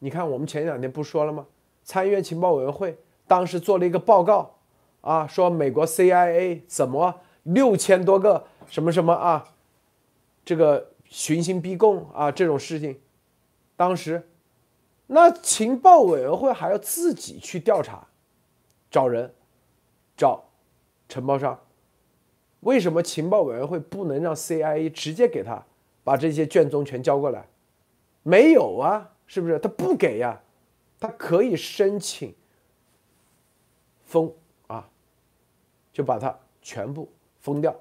[0.00, 1.46] 你看，我们前两天不说了吗？
[1.84, 4.58] 参议院情报委员会当时做了一个报告，
[5.00, 9.54] 啊，说美国 CIA 怎么六千多个什么什么啊，
[10.44, 13.00] 这个寻衅逼供啊这种事情，
[13.76, 14.28] 当时
[15.06, 18.06] 那情报委员会还要自己去调查，
[18.90, 19.32] 找人，
[20.16, 20.44] 找
[21.08, 21.58] 承包商，
[22.60, 25.64] 为什么情报委员会不能让 CIA 直接给他
[26.04, 27.46] 把这些卷宗全交过来？
[28.22, 29.14] 没有啊。
[29.30, 30.40] 是不是他不给呀？
[30.98, 32.34] 他可以申请
[34.06, 34.32] 封
[34.66, 34.88] 啊，
[35.92, 37.78] 就把它全部封掉。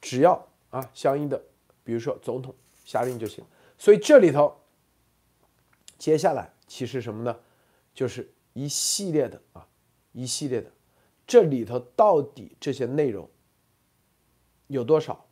[0.00, 1.40] 只要啊相应的，
[1.84, 2.52] 比如说总统
[2.84, 3.44] 下令就行。
[3.78, 4.52] 所以这里头，
[5.96, 7.38] 接下来其实什么呢？
[7.94, 9.64] 就是一系列的啊，
[10.10, 10.68] 一系列的，
[11.26, 13.28] 这里头到底这些内容
[14.66, 15.26] 有多少？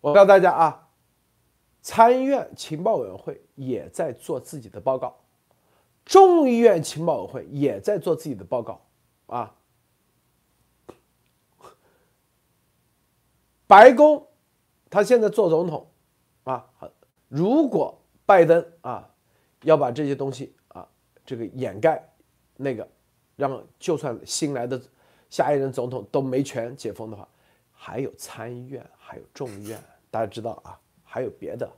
[0.00, 0.82] 我告诉大家啊。
[1.82, 5.20] 参议院情报委员会也在做自己的报告，
[6.04, 8.84] 众议院情报委员会也在做自己的报告，
[9.26, 9.54] 啊，
[13.68, 14.26] 白宫
[14.90, 15.88] 他现在做总统，
[16.42, 16.68] 啊，
[17.28, 19.08] 如果拜登啊
[19.62, 20.88] 要把这些东西啊
[21.24, 22.12] 这个掩盖，
[22.56, 22.88] 那个
[23.36, 24.80] 让就算新来的
[25.30, 27.28] 下一任总统都没权解封的话，
[27.72, 30.80] 还有参议院，还有众议院，大家知道啊。
[31.08, 31.70] 还有别的，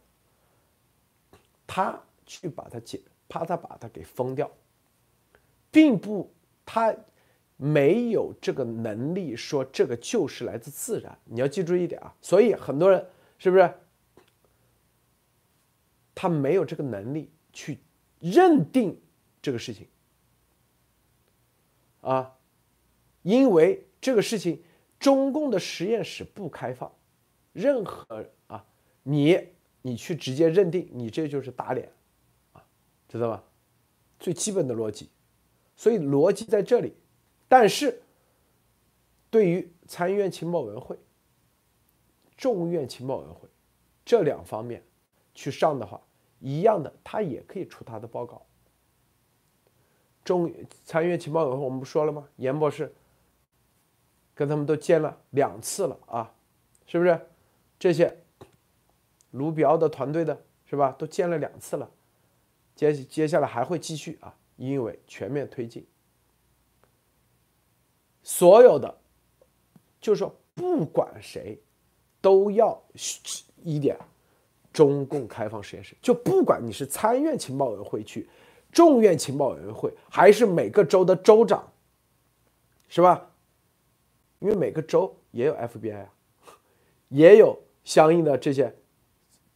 [1.64, 4.50] 他去把它解，怕他把它给封掉，
[5.70, 6.28] 并不，
[6.66, 6.92] 他
[7.56, 11.16] 没有这个能力说这个就是来自自然。
[11.24, 13.06] 你要记住一点啊，所以很多人
[13.38, 13.72] 是不是
[16.16, 17.78] 他没有这个能力去
[18.18, 19.00] 认定
[19.40, 19.86] 这个事情
[22.08, 22.36] 啊？
[23.22, 24.62] 因为这个事情，
[24.98, 26.90] 中共的实验室不开放，
[27.52, 28.64] 任何啊。
[29.02, 29.38] 你
[29.82, 31.90] 你去直接认定你这就是打脸，
[32.52, 32.64] 啊，
[33.08, 33.44] 知道吧？
[34.18, 35.10] 最基本的逻辑，
[35.76, 36.94] 所以逻辑在这里。
[37.46, 38.02] 但是，
[39.30, 40.98] 对于参议院情报委员会、
[42.36, 43.48] 众议院情报委员会
[44.04, 44.82] 这两方面
[45.34, 46.00] 去上的话，
[46.40, 48.44] 一样的，他也可以出他的报告。
[50.28, 50.52] 中
[50.84, 52.28] 参议院情报委员会我们不说了吗？
[52.36, 52.94] 严博士
[54.34, 56.34] 跟他们都见了两次了啊，
[56.86, 57.18] 是不是？
[57.78, 58.14] 这些。
[59.30, 60.94] 卢比奥的团队的是吧？
[60.98, 61.90] 都见了两次了，
[62.74, 65.86] 接接下来还会继续啊，因为全面推进，
[68.22, 68.98] 所有的
[70.00, 71.58] 就是说，不管谁
[72.22, 72.82] 都要
[73.62, 73.98] 一点，
[74.72, 78.28] 中共开放实验室，就不管你是参院情报委员会去，
[78.78, 81.68] 众院情报委员会，还是每个州的州长，
[82.88, 83.28] 是吧？
[84.38, 86.14] 因为每个州也有 FBI 啊，
[87.08, 88.72] 也有相应的这些。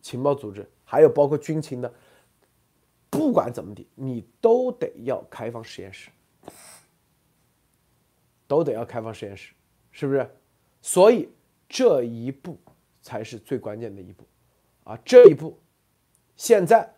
[0.00, 1.94] 情报组织还有包括军情的，
[3.08, 6.10] 不管怎么的，你都得要开放实验室，
[8.48, 9.54] 都得要开放实验室，
[9.92, 10.28] 是不是？
[10.80, 11.28] 所以
[11.68, 12.58] 这一步
[13.00, 14.26] 才是最关键的一步，
[14.82, 15.56] 啊，这一步
[16.34, 16.92] 现在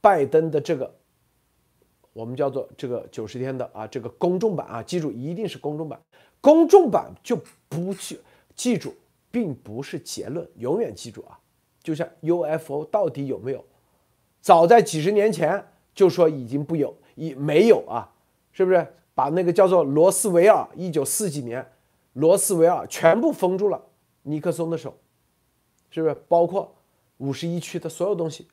[0.00, 0.97] 拜登的这个
[2.18, 6.00] 我们叫做这个九十天的啊这个公众版啊，记住一定是公众版，
[6.40, 8.18] 公众版就不去
[8.56, 8.92] 记住，
[9.30, 11.38] 并不是结论，永远记住啊，
[11.80, 13.64] 就像 UFO 到底有没有，
[14.40, 18.12] 早在几十年前就说已经不有，已没有啊，
[18.50, 18.84] 是不是？
[19.14, 21.64] 把那个叫做罗斯维尔，一九四几年，
[22.14, 23.80] 罗斯维尔全部封住了
[24.24, 24.92] 尼克松的手，
[25.88, 26.16] 是不是？
[26.26, 26.74] 包括
[27.18, 28.48] 五十一区的所有东西，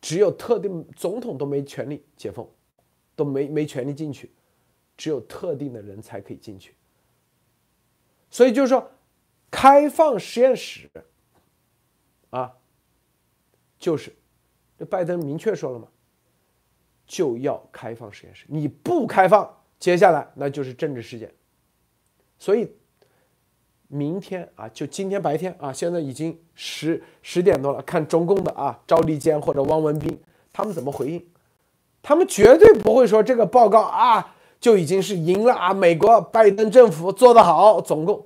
[0.00, 2.46] 只有特定总统都没权利解封，
[3.16, 4.30] 都没没权利进去，
[4.96, 6.74] 只有特定的人才可以进去。
[8.30, 8.88] 所以就是说，
[9.50, 10.88] 开放实验室
[12.30, 12.54] 啊，
[13.78, 14.14] 就是
[14.78, 15.88] 这拜登明确说了嘛，
[17.06, 19.52] 就要开放实验室，你不开放。
[19.78, 21.30] 接下来那就是政治事件，
[22.38, 22.72] 所以
[23.88, 30.18] 明天啊，就今天白天啊，现在已经十十点多了，看中共的啊，赵立坚或者汪文斌
[30.50, 31.26] 他们怎么回应，
[32.06, 38.24] 他们绝对不会说这个报告啊就已经是赢了啊，美国拜登政府做得好，总共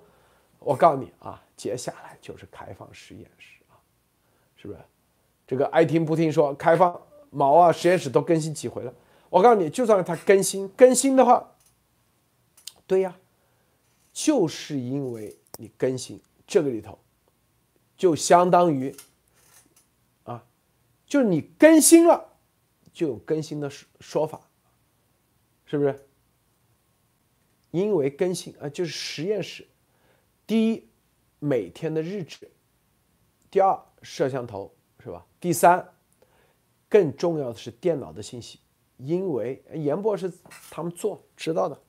[0.59, 3.81] 我告诉你啊，接下来就是开放实验室啊，
[4.55, 4.81] 是不是？
[5.47, 8.93] 这个爱听不听说开放毛啊，实验室都更新几回了。
[9.31, 11.53] 我告诉你，就算它更新更新的话，
[12.87, 13.17] 对呀，
[14.13, 16.99] 就是因为你更新这个里头，
[17.97, 18.95] 就相当于
[20.25, 20.45] 啊，
[21.07, 22.27] 就是你更新了，
[22.93, 24.41] 就有更新的说说法，
[25.65, 26.07] 是不是？
[27.71, 29.67] 因为更新啊，就是实验室，
[30.47, 30.89] 第一
[31.39, 32.51] 每天的日志，
[33.51, 35.25] 第二摄像头是吧？
[35.39, 35.89] 第三，
[36.89, 38.59] 更重要的是电脑的信息。
[38.97, 40.31] 因为严博士
[40.71, 41.81] 他们做知道的，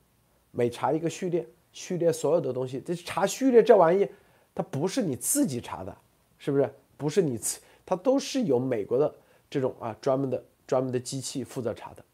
[0.50, 4.08] 每查一个序列，序列所有的东西，这查序列这玩意，
[4.54, 5.94] 它不是你自己查的，
[6.38, 6.74] 是不是？
[6.96, 7.38] 不是你，
[7.84, 9.14] 它都是有美国的
[9.50, 12.04] 这种啊专门的专门的机器负责查的。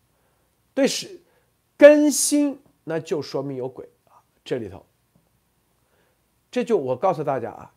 [0.75, 1.21] 对，是
[1.77, 4.23] 更新，那就说明有鬼啊！
[4.45, 4.85] 这里头，
[6.51, 7.75] 这就我告诉大家啊，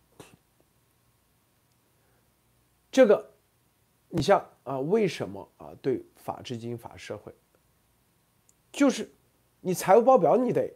[2.91, 3.31] 这个，
[4.09, 5.71] 你像啊，为什么啊？
[5.81, 6.03] 对。
[6.23, 7.33] 法治经营法社会，
[8.71, 9.11] 就是
[9.61, 10.71] 你财务报表你得，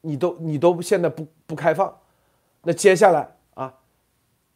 [0.00, 2.00] 你都你都现在不不开放，
[2.62, 3.36] 那接下来，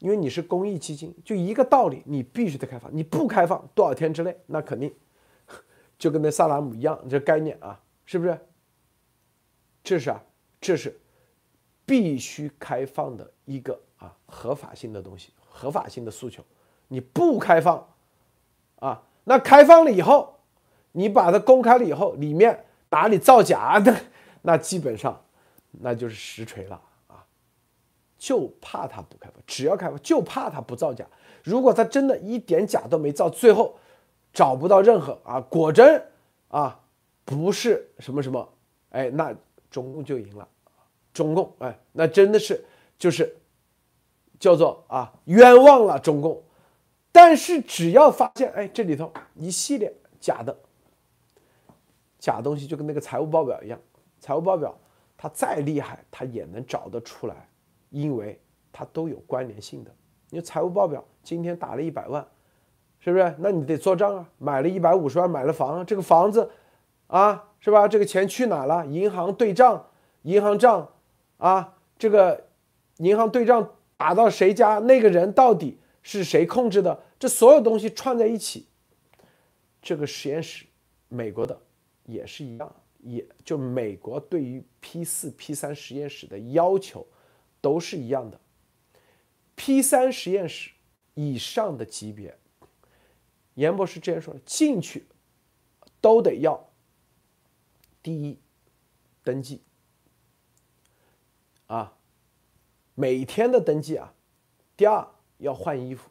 [0.05, 4.95] 因为你是公益基金，就一个道理，你必须得开放，你不开放多少天之内，那肯定
[5.99, 8.39] 就跟那萨拉姆一样，这概念啊，是不是？
[9.83, 10.23] 这是啊，
[10.61, 11.01] 这是
[11.87, 16.45] 必须开放的一个啊合法性的东西，合法性的诉求，
[16.89, 17.89] 你不开放
[18.81, 19.05] 啊。
[19.25, 20.39] 那开放了以后，
[20.93, 23.99] 你把它公开了以后，里面哪里造假的，
[24.43, 25.25] 那基本上
[25.71, 26.79] 那就是实锤了！
[28.25, 31.05] 就怕他不开放，只要开放，就怕他不造假。
[31.43, 33.77] 如果他真的一点假都没造，最后
[34.33, 36.03] 找不到任何啊，果真
[36.49, 36.81] 啊
[37.27, 38.49] 不是什么什么，
[38.89, 39.37] 哎，那
[39.71, 40.49] 中共就赢了。
[41.13, 42.65] 中共哎，那真的是
[42.99, 43.37] 就是
[44.41, 46.43] 叫做啊冤枉了中共。
[47.13, 50.57] 但是只要发现，哎，这里头一系列假的
[52.19, 53.79] 假东西，就跟那个财务报表一样，
[54.19, 54.75] 财务报表
[55.15, 57.49] 它再厉害，它也能找得出来，
[57.95, 58.37] 因为
[58.73, 59.95] 它都有关联性的。
[60.31, 62.27] 你财务报表今天打了一百万，
[62.99, 63.35] 是不是？
[63.39, 66.51] 那你得做账啊，买了一百五十万买了房，这个房子
[67.07, 67.87] 啊，是吧？
[67.87, 68.85] 这个钱去哪了？
[68.87, 69.91] 银行对账，
[70.23, 70.91] 银行账
[71.37, 72.49] 啊，这个
[72.97, 74.81] 银行对账打到谁家？
[74.81, 75.79] 那个人到底？
[76.03, 77.01] 是谁控制的？
[77.19, 78.67] 这所有东西串在一起，
[79.81, 80.67] 这个实验室，
[81.09, 81.59] 美国的
[82.05, 87.07] 也是一样，也就美国对于 P 四、P 三实验室的要求
[87.65, 88.39] 都是一样的。
[89.57, 90.73] P 三实验室
[91.15, 92.37] 以上的级别，
[93.55, 95.07] 严博士之前说了，进去
[96.03, 96.69] 都得要
[98.03, 98.39] 第一
[99.23, 99.63] 登记
[101.69, 101.97] 啊，
[102.95, 104.13] 每天的登记啊，
[104.77, 105.09] 第二。
[105.39, 106.09] 要换衣服，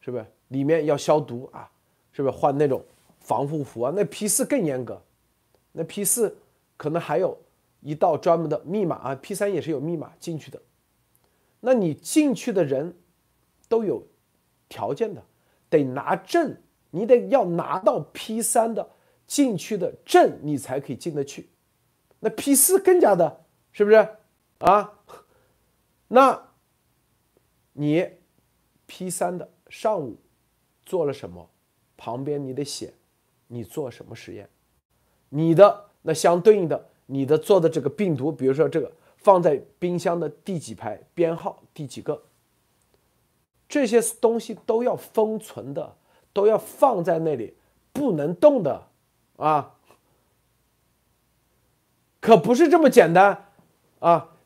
[0.00, 0.26] 是不是？
[0.48, 1.70] 里面要消毒啊，
[2.10, 2.34] 是不是？
[2.36, 2.82] 换那种
[3.20, 3.92] 防护服啊。
[3.94, 5.00] 那 P 四更严格，
[5.72, 6.34] 那 P 四
[6.78, 7.38] 可能还有
[7.80, 9.14] 一道专门的密码啊。
[9.14, 10.62] P 三也是有密码进去的。
[11.60, 12.96] 那你进去的人
[13.68, 14.06] 都有
[14.68, 15.24] 条件的，
[15.68, 16.56] 得拿证，
[16.90, 18.90] 你得要拿到 P 三的
[19.26, 21.50] 进去的证，你才可以进得去。
[22.20, 23.96] 那 P 四更加的，是不是
[24.58, 24.98] 啊？
[26.08, 26.48] 那。
[27.80, 28.04] 你
[28.86, 30.18] P 三的上午
[30.84, 31.48] 做了什么？
[31.96, 32.94] 旁边你得写
[33.46, 34.50] 你做什么实验。
[35.28, 42.22] 你的那相对应的，你的做的这个病毒，比如说这个放在冰箱的第几排，编号第几个，
[43.66, 45.96] 这些东西都要封存的，
[46.34, 47.56] 都要放在那里
[47.92, 48.88] 不能动的
[49.36, 49.74] 啊，
[52.20, 53.46] 可不是这么简单
[54.00, 54.36] 啊！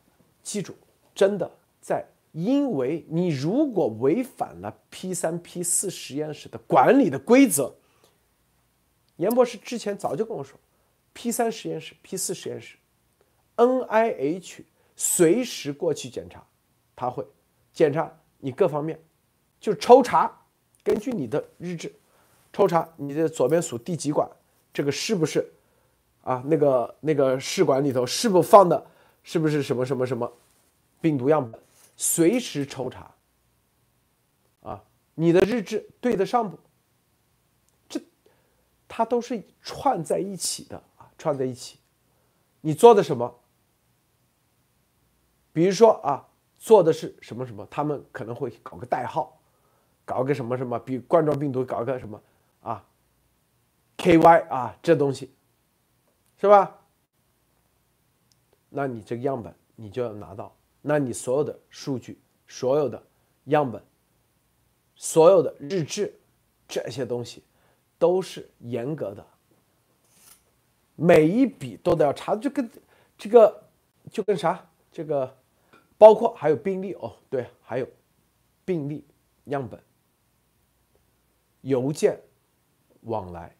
[0.41, 0.73] 记住，
[1.13, 1.51] 真的
[1.81, 7.75] 在，因为你如果违反了 P 三 P 四实验室的管理的规则，
[9.17, 10.57] 严博士之前早就跟我说
[11.13, 12.77] ，P 三实验室、P 四实验室
[13.55, 14.63] ，NIH
[14.95, 16.45] 随时过去检查，
[16.95, 17.25] 他会
[17.71, 18.99] 检查你各方面，
[19.59, 20.39] 就抽查。
[20.83, 21.93] 根据你的日志，
[22.51, 24.29] 抽查你的左边数第几管，
[24.73, 25.49] 这个是不是
[26.23, 26.43] 啊？
[26.45, 28.85] 那个那个试管里头是不是放的，
[29.23, 30.31] 是不是什么什么什么
[30.99, 31.61] 病毒样本？
[31.95, 33.09] 随时抽查。
[34.61, 34.83] 啊，
[35.15, 36.59] 你的日志对得上不？
[37.87, 38.01] 这
[38.87, 40.83] 它都是串在一起的，
[41.23, 41.79] 串在一起。
[42.59, 43.39] 你做的什么？
[45.53, 46.27] 比如说啊，
[46.59, 47.65] 做的是什么什么？
[47.71, 49.39] 他们可能会搞个代号。
[50.05, 52.21] 搞个什么什么，比冠状病毒搞个什么
[52.61, 52.85] 啊
[53.95, 55.33] ，KY 啊，这东西
[56.35, 56.81] 是吧？
[58.67, 62.19] 那你这个样本你就要拿到，那你所有的数据、
[62.49, 63.01] 所有的
[63.45, 63.81] 样本、
[64.93, 66.13] 所有的日志
[66.67, 67.41] 这些东西
[67.97, 69.25] 都是严格的，
[70.95, 72.69] 每一笔都得要查，就跟
[73.17, 73.63] 这个
[74.11, 75.35] 就跟啥这个，
[75.97, 77.87] 包括还有病例哦，对，还有
[78.63, 79.03] 病例
[79.45, 79.79] 样本。
[81.61, 82.19] 邮件
[83.01, 83.55] 往来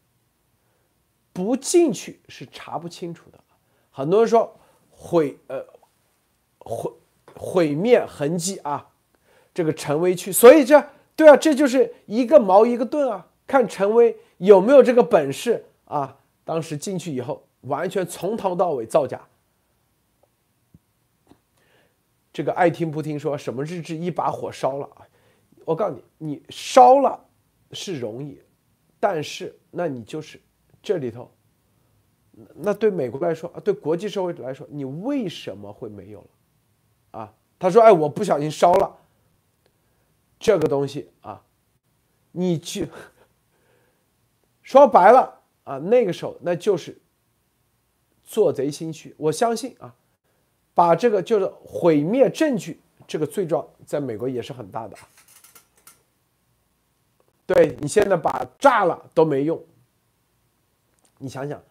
[1.31, 3.39] 不进去是查不清楚的。
[3.89, 4.59] 很多人说
[4.91, 5.65] 毁呃
[6.59, 6.91] 毁
[7.35, 8.89] 毁灭痕迹啊，
[9.53, 16.19] 这个陈威去，所以这对啊，这就是一个矛一个盾啊，看陈威有没有这个本事啊。
[16.43, 19.27] 当时进去以后，完全从头到尾造假。
[22.31, 25.07] 这个爱听不听说什么日志一把火烧了啊？
[25.65, 27.25] 我告诉你，你烧了。
[27.75, 28.39] 是容易，
[28.99, 30.39] 但是那你就是
[30.83, 31.31] 这里头，
[32.53, 37.19] 那对美国来说啊，对国际社会来说，你为什么会没有了？
[37.19, 38.95] 啊，他说：“哎，我不小心烧了
[40.37, 41.43] 这个东西啊，
[42.31, 42.87] 你去
[44.61, 46.97] 说白了啊，那个时候那就是
[48.23, 49.13] 做贼心虚。
[49.17, 49.93] 我相信啊，
[50.73, 54.97] 把这个就是毁灭证据这个罪状，在美国也是很大的。”
[57.45, 59.61] 对你现在把炸了都没用。
[61.17, 61.61] 你想想，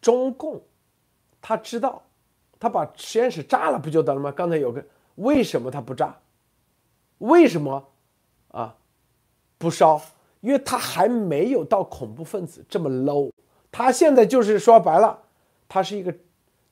[0.00, 0.60] 中共
[1.40, 2.02] 他知道，
[2.60, 4.30] 他把实验室炸了不就得了吗？
[4.30, 4.84] 刚才有个
[5.14, 6.18] 为什么他不炸？
[7.18, 7.88] 为什么
[8.48, 8.76] 啊
[9.56, 10.02] 不烧？
[10.42, 13.32] 因为他还没有到恐怖分子这么 low。
[13.70, 15.22] 他现在就是说白了，
[15.66, 16.14] 他是一个，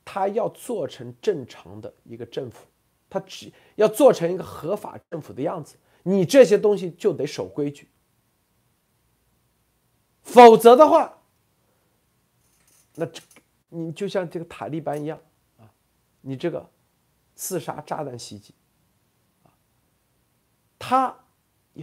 [0.05, 2.67] 他要做成正常的一个政府，
[3.09, 7.89] 他只要做成一个合法政府的样子，你这些东西就得守规矩。
[10.23, 11.23] 否则的话，
[12.97, 13.23] 那这
[13.71, 15.19] 你就像这个塔利班一样
[15.59, 15.71] 啊，
[16.21, 16.69] 你这个
[17.35, 18.53] 刺杀炸弹袭击，
[20.79, 21.17] 他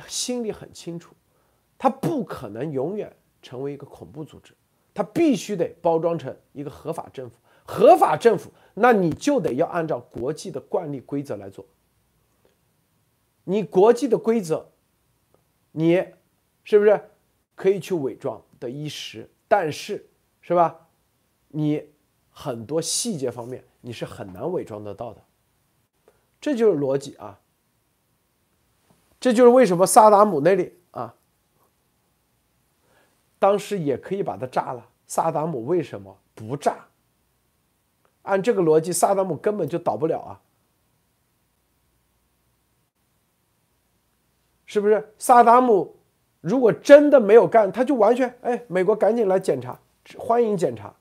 [0.07, 1.15] 心里很清楚，
[1.77, 4.53] 他不可能永远成为一个恐怖组织，
[4.93, 7.37] 他必须得包装成一个合法政府。
[7.65, 11.65] 合法政府，那你就得要按照国际的惯例规则来做。
[13.43, 14.69] 你国际的规则，
[15.71, 16.05] 你
[16.63, 17.01] 是不是？
[17.55, 20.07] 可以去伪装的一时，但是
[20.41, 20.87] 是吧？
[21.47, 21.89] 你
[22.29, 25.23] 很多细节方面你是很难伪装得到的，
[26.39, 27.39] 这就是逻辑啊。
[29.19, 31.15] 这就是为什么萨达姆那里啊，
[33.39, 34.89] 当时也可以把它炸了。
[35.05, 36.85] 萨达姆为什么不炸？
[38.23, 40.41] 按这个逻辑，萨达姆根本就倒不了啊，
[44.65, 45.13] 是不是？
[45.17, 45.95] 萨达姆。
[46.39, 49.77] 如果真的没有干，他就完全哎，美国赶紧来检查，
[50.17, 50.95] 欢迎检查。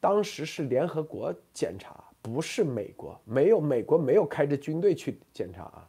[0.00, 5.88] 当时是联合国检查，不是美国，没有美国没有开着军队去检查啊。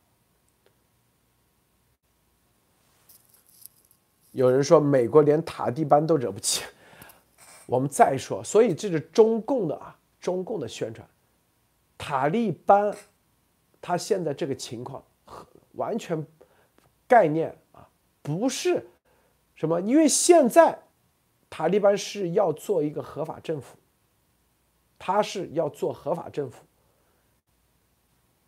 [4.35, 6.61] 有人说美国连塔利班都惹不起，
[7.65, 11.07] 我们再说，所以这是中共的啊，中共的宣传。
[11.97, 12.93] 塔利班
[13.81, 15.01] 他现在这个情况
[15.71, 16.25] 完全
[17.07, 17.87] 概念啊。
[18.21, 18.85] 不是
[19.55, 20.83] 什么，因为现在
[21.49, 23.77] 塔利班是要做一个合法政府，
[24.99, 26.65] 他是要做合法政府。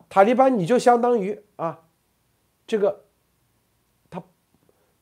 [0.10, 1.86] 塔利班你就相当于啊，
[2.66, 3.06] 这个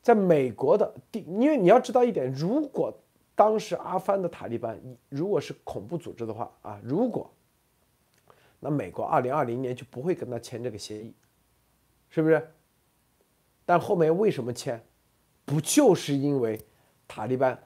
[0.06, 2.96] 在美国的地，因为你要知道一点，如果
[3.34, 7.28] 当时阿富汗的塔利班如果是恐怖组织的话啊，如果
[8.60, 11.12] 那美国二零二零年就不会跟他签这个协议，
[12.08, 12.52] 是不是？
[13.64, 14.80] 但后面为什么签？
[15.44, 16.64] 不就是因为
[17.08, 17.60] 塔利班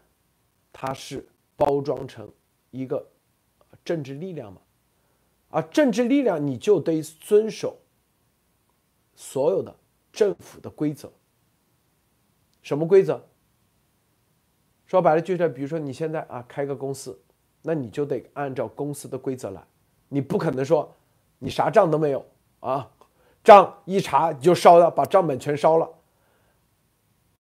[0.72, 2.26] 它是包装成
[2.70, 3.06] 一个
[3.84, 4.62] 政治力量吗？
[5.50, 7.76] 啊，政治力量你就得遵守
[9.14, 9.76] 所有的
[10.10, 11.12] 政府的规则。
[12.62, 13.22] 什么规则？
[14.86, 17.20] 说白了就是，比如说你现在啊开个公司，
[17.62, 19.62] 那你就得按照公司的规则来，
[20.08, 20.92] 你不可能说
[21.38, 22.26] 你啥账都没有
[22.58, 22.90] 啊，
[23.44, 25.88] 账一查就烧了，把账本全烧了。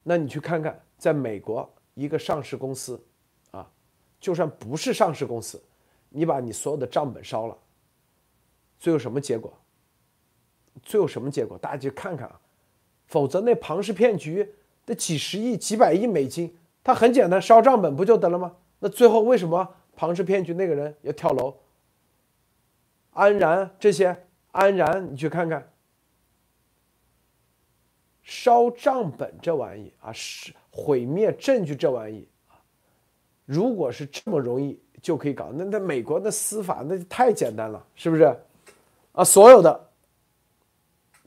[0.03, 3.03] 那你去看看，在美国一个上市公司，
[3.51, 3.71] 啊，
[4.21, 5.63] 就算不是上市公司，
[6.11, 7.57] 你把你所有的账本烧了，
[8.79, 9.53] 最后什么结果？
[10.83, 11.59] 最后什么结果？
[11.59, 12.41] 大家去看看啊，
[13.07, 14.55] 否则那庞氏骗局
[14.89, 18.57] 的几十亿、几百亿美金，它很简单，烧账本不就得了吗？
[18.79, 21.55] 那最后为什么庞氏骗局那个人要跳楼？
[23.13, 25.71] 安然这些，安然你去看看。
[28.23, 32.57] 烧账本这玩意啊，是毁灭证据这玩意啊！
[33.47, 38.25] 如果是这么容易就可以搞，那那美国的司法那就太简单了，是不是？
[39.13, 39.89] 啊，所有的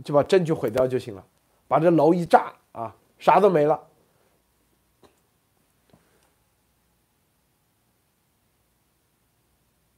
[0.04, 1.26] 就把证据毁掉就行了，
[1.68, 2.54] 把这楼一炸，
[3.22, 3.88] 啥都没了。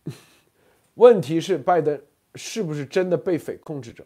[0.95, 1.99] 问题是拜登
[2.35, 4.05] 是不是真的被匪控制着？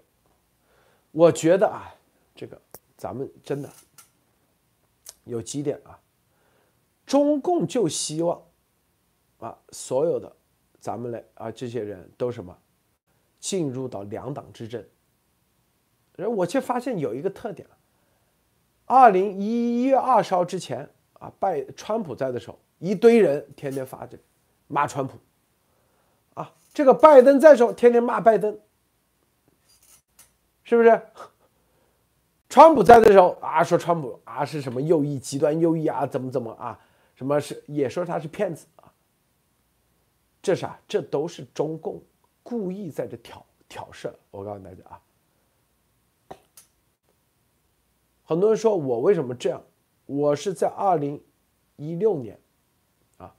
[1.12, 1.94] 我觉得啊，
[2.34, 2.62] 这个。
[2.96, 3.72] 咱们真的
[5.26, 6.00] 有几点啊？
[7.06, 8.44] 中共就希望
[9.38, 10.36] 啊，所有的
[10.80, 12.58] 咱们嘞啊，这些人都什么
[13.40, 14.84] 进入到两党之争。
[16.16, 17.68] 然后我却发现有一个特点
[18.88, 24.18] 二零一一月二十号之前啊，拜川普在的时候，一堆人天天发这
[24.68, 25.18] 骂川普
[26.34, 28.58] 啊，这个拜登在的时候，天天骂拜登，
[30.64, 31.02] 是不是？
[32.50, 36.80] 川普在的时候啊，说川普啊是什么右翼极端右翼啊，怎么怎么啊，
[37.14, 38.90] 什么是也说他是骗子啊，
[40.42, 40.80] 这啥？
[40.88, 42.02] 这都是中共
[42.42, 45.02] 故意在这挑挑事我告诉大家啊，
[48.28, 49.64] 很多人说我为什么这样？
[50.06, 51.24] 我是在二零
[51.78, 52.38] 一六年
[53.16, 53.34] 啊，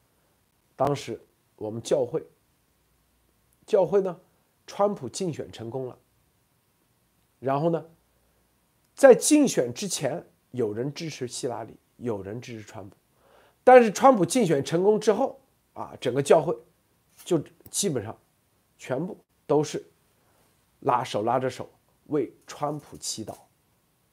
[0.74, 1.20] 当时
[1.56, 2.26] 我们教会
[3.66, 4.18] 教会呢，
[4.66, 5.98] 川普竞选成功了，
[7.38, 7.84] 然后呢？
[8.94, 12.96] 在竞选之前，有人支持希拉里，有人支持川普，
[13.62, 15.38] 但是川普竞选成功之后，
[15.74, 16.56] 啊，整个教会
[17.24, 17.38] 就
[17.70, 18.18] 基本上
[18.78, 19.14] 全部
[19.46, 19.84] 都是
[20.80, 21.68] 拉手拉着手
[22.06, 23.36] 为川普祈祷，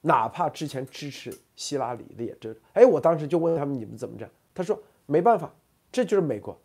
[0.06, 4.28] 哪怕之前支持希拉里的也这，哎，我当时就问他们你们怎么着？
[4.54, 5.52] 他说没办法，
[5.90, 6.58] 这就是美国，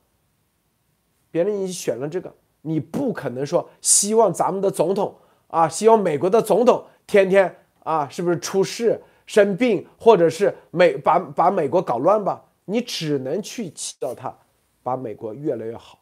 [1.31, 5.15] 别人已经选了这个，你不可能说希望咱们的总统
[5.47, 7.57] 啊，希望美国的总统天天。
[7.83, 12.45] 啊，是不是出事、生病，或者是美把把美国搞乱吧？
[12.65, 14.31] 你只能去祈祷他，
[14.83, 15.97] 把美国越来越好，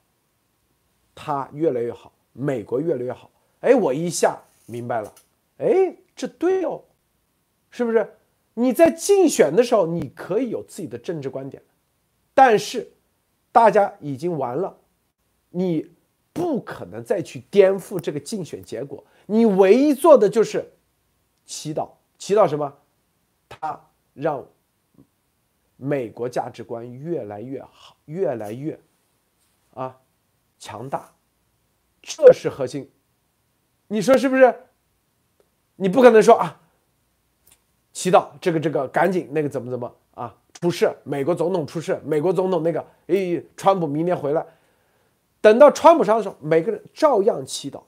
[1.15, 3.31] 他越来越好，美国越来越好。
[3.61, 5.13] 哎，我一下明白了，
[5.59, 6.83] 哎，这对哦，
[7.69, 8.15] 是不是？
[8.53, 11.61] 你在竞选的时候，你可以有自己的政治观点，
[12.33, 12.91] 但是
[13.51, 14.77] 大家已经完了，
[15.49, 15.91] 你
[16.33, 19.03] 不可能再去颠覆这个竞选结果。
[19.25, 20.73] 你唯一做的就是。
[21.45, 21.89] 祈祷，
[22.19, 22.71] 祈祷什么？
[23.49, 24.45] 他让
[25.77, 28.79] 美国价值观越来越好，越来越
[29.73, 29.99] 啊
[30.59, 31.11] 强大，
[32.03, 32.91] 这是核心。
[33.87, 34.53] 你说是不是？
[35.75, 36.61] 你不可能说啊，
[37.99, 44.45] 祈祷这个这个赶紧那个怎么怎么啊出事，美国总统出事，美国总统那个诶，川普明年回来，
[45.41, 47.81] 等到川普上的时候，每个人照样祈祷，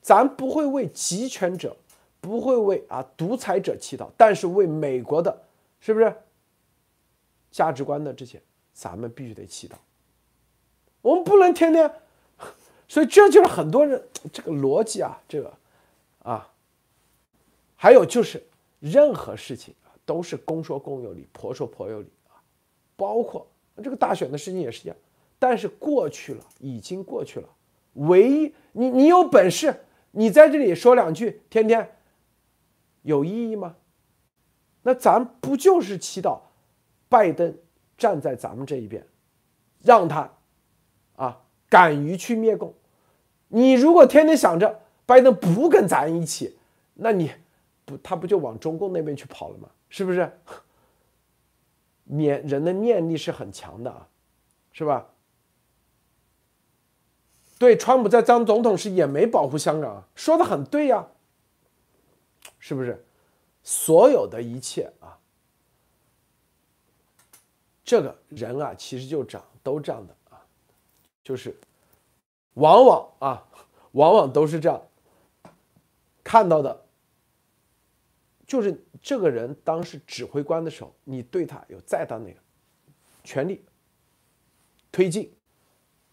[0.00, 1.76] 咱不会为集权者。
[2.20, 5.42] 不会为啊独裁者祈祷，但是为美国的，
[5.80, 6.14] 是不是
[7.50, 8.40] 价值观的这些，
[8.72, 9.72] 咱们必须得祈祷。
[11.00, 11.92] 我们不能天天，
[12.86, 14.00] 所以这就是很多人
[14.32, 15.52] 这个逻辑啊，这个
[16.22, 16.48] 啊，
[17.74, 18.40] 还有就是
[18.82, 22.34] 任何事情啊都是公说公有理，婆说婆有理啊，
[22.96, 23.46] 包括
[23.80, 24.96] 这个大选的事情也是一样。
[25.38, 27.48] 但是过去了，已经过去了。
[27.94, 31.96] 唯一你你有本事，你在这里说两句，天天。
[33.02, 33.76] 有意义吗？
[34.82, 36.40] 那咱不就是祈祷
[37.08, 37.56] 拜登
[37.96, 39.06] 站在咱们这一边，
[39.80, 40.32] 让他
[41.14, 42.74] 啊敢于去灭共？
[43.48, 46.56] 你如果天天想着拜登不跟咱一起，
[46.94, 47.30] 那你
[47.84, 49.68] 不他不就往中共那边去跑了吗？
[49.88, 50.30] 是不是？
[52.04, 54.08] 念人的念力是很强的啊，
[54.72, 55.08] 是吧？
[57.58, 61.08] 对，川普在当总统时也没保护香港啊，说的很对呀。
[62.58, 63.04] 是不是
[63.62, 65.18] 所有的一切啊，
[67.84, 70.44] 这个人啊，其实就长，都这样的啊，
[71.24, 71.58] 就是
[72.54, 73.46] 往往啊，
[73.92, 74.80] 往往都是这样
[76.22, 76.81] 看到的，
[78.52, 82.38] 就是这个人当时指挥官的时候，你对他有再大那个
[83.24, 83.64] 权力
[84.90, 85.32] 推进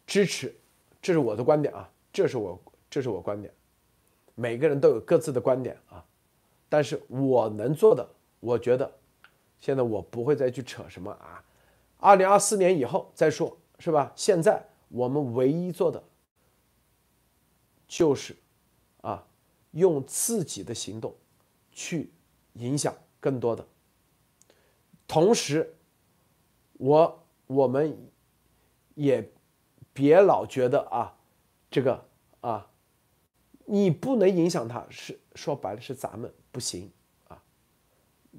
[0.08, 0.56] 支持，
[1.02, 2.58] 这是我的观点啊，这是我
[2.90, 3.54] 这是我观点，
[4.36, 6.06] 每个人都有各自的观点啊，
[6.70, 8.10] 但是我能做的，
[8.40, 8.90] 我觉得
[9.60, 11.44] 现在我不会再去扯什么啊。
[11.98, 14.14] 二零二四年以后再说，是吧？
[14.16, 16.02] 现在我们唯一做的
[17.86, 18.34] 就是，
[19.02, 19.28] 啊，
[19.72, 21.14] 用自己的行动
[21.74, 22.10] 去
[22.60, 23.66] 影响更多的。
[25.08, 25.76] 同时，
[26.74, 27.98] 我我们
[28.94, 29.32] 也
[29.92, 31.18] 别老觉得啊，
[31.72, 32.06] 这个
[32.42, 32.70] 啊，
[33.66, 36.92] 你不能影响他，是说白了是咱们不行
[37.28, 37.42] 啊，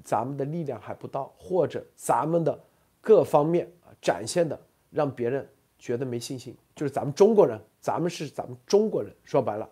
[0.03, 2.63] 咱们的力量还不到，或者咱们的。
[3.03, 4.61] 各方面啊展现的
[4.91, 5.49] 让别人
[5.79, 9.67] 觉得没信心，就是咱们中国人，咱们是咱们中国人，说白了，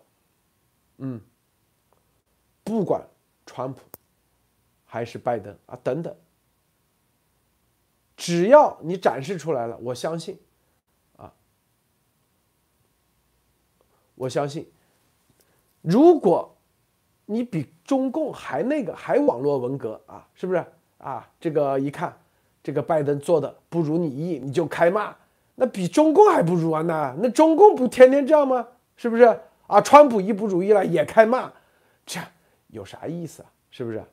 [0.96, 1.20] 嗯，
[2.64, 3.06] 不管
[3.46, 3.82] 川普
[4.90, 6.12] 还是拜登啊等等，
[8.16, 10.36] 只要你展示出来了，我相信，
[11.16, 11.32] 啊，
[14.16, 14.68] 我相信，
[15.80, 16.56] 如果
[17.26, 20.64] 你比中共还那个还网络文革啊，是不是
[20.98, 21.30] 啊？
[21.40, 22.14] 这个一看。
[22.62, 25.16] 这个拜登做的不如你意，你就开骂，
[25.54, 26.82] 那比中共还不如啊！
[26.82, 28.68] 那那中共不天天这样吗？
[28.96, 29.22] 是不是
[29.66, 29.80] 啊？
[29.80, 31.50] 川普一不如意了也开骂，
[32.04, 32.20] 这
[32.66, 33.50] 有啥意思啊？
[33.70, 34.04] 是不是？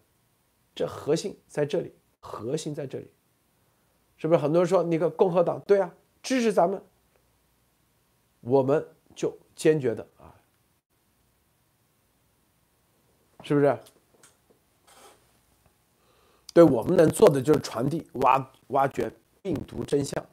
[0.78, 3.10] 这核心在这里，核心在这里，
[4.16, 4.40] 是不是？
[4.40, 6.80] 很多人说那个共和党对啊，支持咱们，
[8.42, 10.36] 我们就坚决的啊，
[13.42, 13.76] 是不是？
[16.54, 19.12] 对我们能做的就是传递、挖挖掘
[19.42, 20.24] 病毒真相。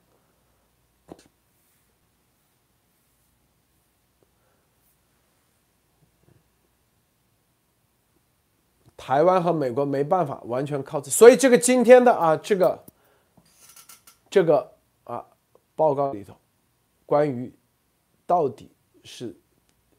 [9.05, 12.84] 台湾和美国没办法完全靠自，所以这个今天的啊，这个
[14.30, 14.72] 这个
[15.05, 15.22] 啊
[15.76, 16.34] 报告里头，
[17.05, 17.52] 关于
[18.24, 18.70] 到底
[19.02, 19.36] 是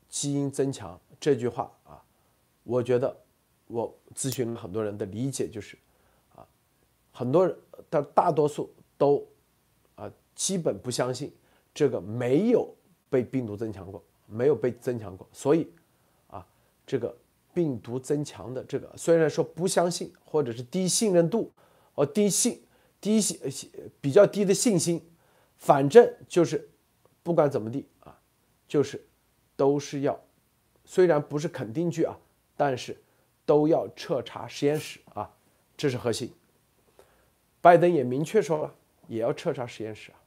[0.09, 2.01] 基因增强这句话啊，
[2.63, 3.15] 我觉得
[3.67, 5.77] 我咨询很多人的理解就是。
[6.33, 6.43] 啊
[7.11, 7.55] 很多人
[7.91, 9.23] 的大多数都
[9.93, 11.31] 啊，基本不相信
[11.75, 12.73] 这个没有
[13.07, 15.71] 被病毒增强过，没有被增强过，所以
[16.25, 16.43] 啊，
[16.87, 17.15] 这个
[17.55, 21.49] 病毒增强的这个虽然说不相信或者是低信任度
[21.93, 22.61] 哦低信
[22.99, 23.39] 低信
[24.01, 25.01] 比较低的信心，
[25.55, 26.69] 反正就是
[27.23, 28.19] 不管怎么地啊，
[28.67, 29.07] 就是
[29.55, 30.19] 都是要
[30.83, 32.17] 虽然不是肯定句啊，
[32.57, 33.01] 但是
[33.45, 35.31] 都要彻查实验室啊，
[35.77, 36.29] 这是核心。
[37.61, 38.75] 拜登也明确说了，
[39.07, 40.19] 也要彻查实验室啊。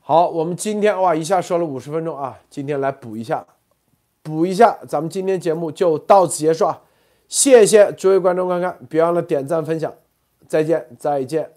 [0.00, 3.46] 好，我们今天哇一下说了五十分钟啊，今天来补一下，
[4.22, 6.82] 补一下，咱们今天节目就到此结束啊。
[7.28, 9.92] 谢谢诸位观众观看，别忘了点赞分享，
[10.46, 11.50] 再见，再见。